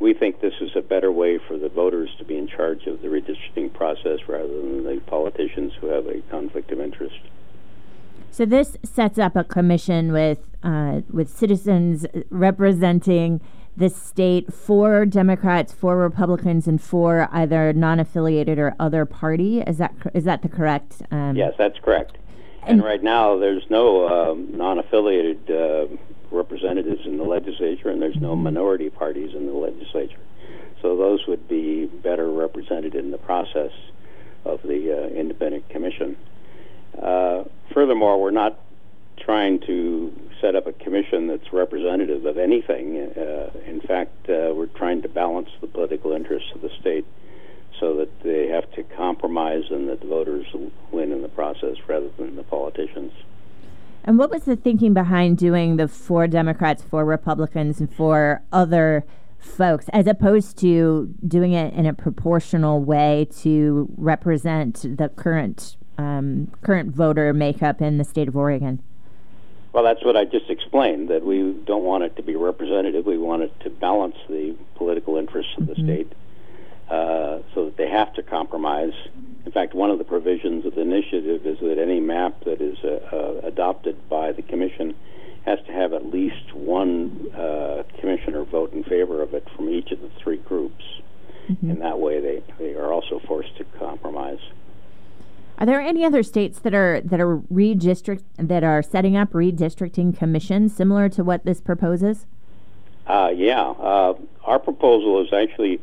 we 0.00 0.14
think 0.14 0.40
this 0.40 0.54
is 0.60 0.70
a 0.74 0.80
better 0.80 1.12
way 1.12 1.38
for 1.38 1.58
the 1.58 1.68
voters 1.68 2.08
to 2.18 2.24
be 2.24 2.36
in 2.36 2.48
charge 2.48 2.86
of 2.86 3.02
the 3.02 3.08
redistricting 3.08 3.72
process 3.72 4.20
rather 4.26 4.48
than 4.48 4.84
the 4.84 5.00
politicians 5.06 5.72
who 5.80 5.88
have 5.88 6.06
a 6.06 6.20
conflict 6.30 6.72
of 6.72 6.80
interest. 6.80 7.20
So 8.30 8.46
this 8.46 8.78
sets 8.82 9.18
up 9.18 9.36
a 9.36 9.44
commission 9.44 10.12
with 10.12 10.46
uh, 10.62 11.00
with 11.10 11.28
citizens 11.28 12.06
representing 12.30 13.40
the 13.76 13.88
state 13.88 14.52
for 14.52 15.04
Democrats, 15.06 15.72
for 15.72 15.96
Republicans, 15.96 16.68
and 16.68 16.80
for 16.80 17.28
either 17.32 17.72
non-affiliated 17.72 18.58
or 18.58 18.74
other 18.78 19.04
party. 19.04 19.60
Is 19.60 19.78
that 19.78 19.94
is 20.14 20.24
that 20.24 20.42
the 20.42 20.48
correct? 20.48 21.02
Um, 21.10 21.36
yes, 21.36 21.54
that's 21.58 21.78
correct. 21.78 22.16
And 22.62 22.84
right 22.84 23.02
now, 23.02 23.38
there's 23.38 23.64
no 23.70 24.06
um, 24.06 24.56
non-affiliated 24.56 25.50
uh, 25.50 25.86
representatives 26.30 27.02
in 27.04 27.18
the 27.18 27.24
legislature, 27.24 27.90
and 27.90 28.00
there's 28.00 28.16
no 28.16 28.36
minority 28.36 28.90
parties 28.90 29.34
in 29.34 29.46
the 29.46 29.52
legislature. 29.52 30.20
So 30.82 30.96
those 30.96 31.26
would 31.26 31.48
be 31.48 31.86
better 31.86 32.30
represented 32.30 32.94
in 32.94 33.10
the 33.10 33.18
process 33.18 33.72
of 34.44 34.62
the 34.62 34.92
uh, 34.92 35.08
independent 35.14 35.68
commission. 35.68 36.16
Uh, 37.00 37.44
furthermore, 37.72 38.20
we're 38.20 38.30
not 38.30 38.58
trying 39.18 39.60
to 39.60 40.12
set 40.40 40.56
up 40.56 40.66
a 40.66 40.72
commission 40.72 41.26
that's 41.26 41.52
representative 41.52 42.24
of 42.24 42.38
anything. 42.38 42.96
Uh, 42.96 43.50
in 43.66 43.80
fact, 43.86 44.28
uh, 44.28 44.52
we're 44.54 44.66
trying 44.66 45.02
to 45.02 45.08
balance 45.08 45.48
the 45.60 45.66
political 45.66 46.12
interests 46.12 46.50
of 46.54 46.62
the 46.62 46.70
state 46.80 47.04
so 47.78 47.96
that 47.96 48.22
they 48.22 48.48
have 48.48 48.70
to 48.72 48.82
compromise 48.96 49.64
and 49.70 49.88
that 49.88 50.00
the 50.00 50.06
voters 50.06 50.46
win 50.90 51.12
in 51.12 51.22
the 51.22 51.28
process 51.28 51.76
rather 51.86 52.08
than 52.18 52.36
the 52.36 52.42
politicians. 52.42 53.12
And 54.04 54.18
what 54.18 54.30
was 54.30 54.44
the 54.44 54.56
thinking 54.56 54.94
behind 54.94 55.38
doing 55.38 55.76
the 55.76 55.88
four 55.88 56.26
Democrats, 56.26 56.82
four 56.82 57.04
Republicans, 57.04 57.80
and 57.80 57.92
four 57.92 58.42
other 58.52 59.04
folks, 59.38 59.88
as 59.92 60.06
opposed 60.06 60.58
to 60.58 61.14
doing 61.26 61.52
it 61.52 61.74
in 61.74 61.86
a 61.86 61.92
proportional 61.92 62.82
way 62.82 63.26
to 63.38 63.88
represent 63.96 64.82
the 64.96 65.08
current 65.08 65.76
um, 65.98 66.50
current 66.62 66.94
voter 66.94 67.32
makeup 67.34 67.82
in 67.82 67.98
the 67.98 68.04
state 68.04 68.28
of 68.28 68.36
Oregon? 68.36 68.82
Well, 69.72 69.84
that's 69.84 70.04
what 70.04 70.16
I 70.16 70.24
just 70.24 70.50
explained. 70.50 71.08
That 71.10 71.24
we 71.24 71.52
don't 71.64 71.84
want 71.84 72.04
it 72.04 72.16
to 72.16 72.22
be 72.22 72.36
representative. 72.36 73.06
We 73.06 73.18
want 73.18 73.42
it 73.42 73.60
to 73.60 73.70
balance 73.70 74.16
the 74.28 74.56
political 74.76 75.16
interests 75.16 75.52
of 75.58 75.66
the 75.66 75.74
mm-hmm. 75.74 75.84
state, 75.84 76.12
uh, 76.88 77.38
so 77.54 77.66
that 77.66 77.76
they 77.76 77.88
have 77.88 78.12
to 78.14 78.22
compromise. 78.22 78.94
In 79.46 79.52
fact, 79.52 79.74
one 79.74 79.90
of 79.90 79.98
the 79.98 80.04
provisions 80.04 80.66
of 80.66 80.74
the 80.74 80.82
initiative 80.82 81.46
is 81.46 81.58
that 81.60 81.78
any 81.78 82.00
map 82.00 82.44
that 82.44 82.60
is 82.60 82.76
uh, 82.84 82.98
uh, 83.14 83.46
adopted 83.46 84.08
by 84.08 84.32
the 84.32 84.42
commission 84.42 84.94
has 85.46 85.58
to 85.66 85.72
have 85.72 85.92
at 85.92 86.06
least 86.06 86.52
one 86.52 87.30
uh, 87.34 87.82
commissioner 87.98 88.44
vote 88.44 88.72
in 88.74 88.84
favor 88.84 89.22
of 89.22 89.32
it 89.32 89.46
from 89.56 89.70
each 89.70 89.90
of 89.90 90.00
the 90.00 90.10
three 90.22 90.36
groups. 90.36 90.84
Mm-hmm. 91.48 91.70
And 91.70 91.80
that 91.80 91.98
way, 91.98 92.20
they, 92.20 92.42
they 92.58 92.74
are 92.74 92.92
also 92.92 93.20
forced 93.26 93.56
to 93.56 93.64
compromise. 93.78 94.40
Are 95.58 95.66
there 95.66 95.80
any 95.80 96.04
other 96.04 96.22
states 96.22 96.58
that 96.60 96.74
are 96.74 97.02
that 97.02 97.20
are 97.20 97.36
redistrict 97.36 98.22
that 98.38 98.64
are 98.64 98.82
setting 98.82 99.14
up 99.14 99.32
redistricting 99.32 100.16
commissions 100.16 100.74
similar 100.74 101.10
to 101.10 101.22
what 101.22 101.44
this 101.44 101.60
proposes? 101.60 102.26
Uh, 103.06 103.30
yeah, 103.34 103.60
uh, 103.60 104.14
our 104.44 104.58
proposal 104.58 105.22
is 105.22 105.32
actually 105.34 105.80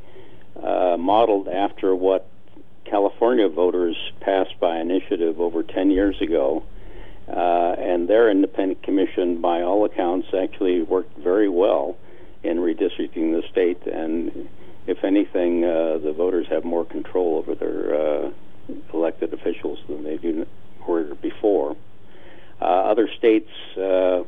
uh, 0.64 0.98
modeled 0.98 1.48
after 1.48 1.96
what 1.96 2.28
California 2.90 3.48
voters 3.48 3.96
passed 4.22 4.60
by 4.60 4.80
initiative 4.80 5.40
over 5.40 5.64
10 5.64 5.92
years 5.92 6.20
ago. 6.22 6.64
Uh, 7.28 7.76
and 7.78 8.08
their 8.08 8.30
independent 8.30 8.82
commission, 8.84 9.42
by 9.42 9.62
all 9.62 9.84
accounts, 9.84 10.30
actually 10.34 10.82
worked 10.82 11.18
very 11.18 11.50
well 11.50 11.98
in 12.44 12.58
redistricting 12.58 13.40
the 13.40 13.44
state. 13.52 13.86
And 13.86 14.48
if 14.86 15.04
anything, 15.04 15.66
uh, 15.66 15.98
the 15.98 16.14
voters 16.14 16.48
have 16.50 16.64
more 16.64 16.86
control 16.86 17.38
over 17.38 17.54
their 17.54 17.96
uh, 17.96 18.32
elected 18.94 19.34
officials 19.34 19.80
than 19.90 20.04
they 20.04 20.18
do 20.18 20.46
were 20.88 21.16
before. 21.16 21.76
Uh, 22.62 22.64
other 22.64 23.10
states, 23.18 23.50
uh, 23.76 24.24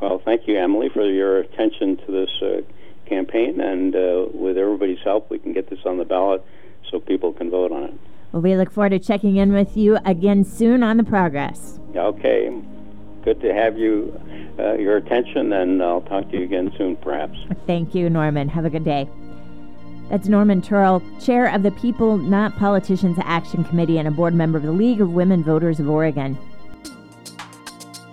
Well, 0.00 0.22
thank 0.24 0.46
you, 0.46 0.56
Emily, 0.58 0.88
for 0.88 1.04
your 1.04 1.38
attention 1.38 1.96
to 1.98 2.12
this 2.12 2.30
uh, 2.42 2.62
campaign, 3.06 3.60
and 3.60 3.94
uh, 3.94 4.26
with 4.32 4.58
everybody's 4.58 4.98
help, 5.04 5.30
we 5.30 5.38
can 5.38 5.52
get 5.52 5.70
this 5.70 5.78
on 5.84 5.98
the 5.98 6.04
ballot 6.04 6.44
so 6.90 6.98
people 7.00 7.32
can 7.32 7.50
vote 7.50 7.72
on 7.72 7.84
it. 7.84 7.94
Well, 8.32 8.42
we 8.42 8.56
look 8.56 8.70
forward 8.70 8.90
to 8.90 8.98
checking 8.98 9.36
in 9.36 9.52
with 9.52 9.76
you 9.76 9.98
again 10.04 10.44
soon 10.44 10.82
on 10.82 10.96
the 10.96 11.04
progress. 11.04 11.78
Okay. 11.94 12.50
Good 13.24 13.40
to 13.40 13.54
have 13.54 13.78
you, 13.78 14.20
uh, 14.58 14.74
your 14.74 14.96
attention, 14.96 15.52
and 15.52 15.82
I'll 15.82 16.00
talk 16.00 16.30
to 16.30 16.38
you 16.38 16.44
again 16.44 16.72
soon, 16.76 16.96
perhaps. 16.96 17.38
Thank 17.66 17.94
you, 17.94 18.10
Norman. 18.10 18.48
Have 18.48 18.64
a 18.64 18.70
good 18.70 18.84
day. 18.84 19.08
That's 20.10 20.28
Norman 20.28 20.60
Turrill, 20.60 21.02
chair 21.24 21.46
of 21.46 21.62
the 21.62 21.70
People 21.70 22.18
Not 22.18 22.56
Politicians 22.56 23.16
Action 23.22 23.64
Committee 23.64 23.98
and 23.98 24.08
a 24.08 24.10
board 24.10 24.34
member 24.34 24.58
of 24.58 24.64
the 24.64 24.72
League 24.72 25.00
of 25.00 25.12
Women 25.12 25.42
Voters 25.42 25.80
of 25.80 25.88
Oregon. 25.88 26.36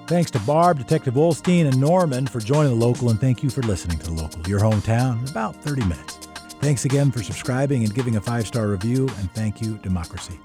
Thanks 0.07 0.31
to 0.31 0.39
Barb, 0.39 0.77
Detective 0.77 1.15
Wollsteen, 1.15 1.67
and 1.67 1.79
Norman 1.79 2.25
for 2.25 2.39
joining 2.39 2.79
the 2.79 2.85
local, 2.85 3.09
and 3.09 3.19
thank 3.19 3.43
you 3.43 3.49
for 3.49 3.61
listening 3.63 3.99
to 3.99 4.05
the 4.05 4.11
local, 4.11 4.41
your 4.47 4.59
hometown, 4.59 5.21
in 5.21 5.29
about 5.29 5.55
30 5.57 5.81
minutes. 5.83 6.15
Thanks 6.61 6.85
again 6.85 7.11
for 7.11 7.21
subscribing 7.21 7.83
and 7.83 7.93
giving 7.93 8.15
a 8.15 8.21
five 8.21 8.47
star 8.47 8.67
review, 8.67 9.07
and 9.19 9.31
thank 9.33 9.61
you, 9.61 9.77
Democracy. 9.77 10.39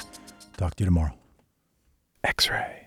Talk 0.56 0.74
to 0.76 0.84
you 0.84 0.86
tomorrow. 0.86 1.14
X 2.24 2.50
ray. 2.50 2.82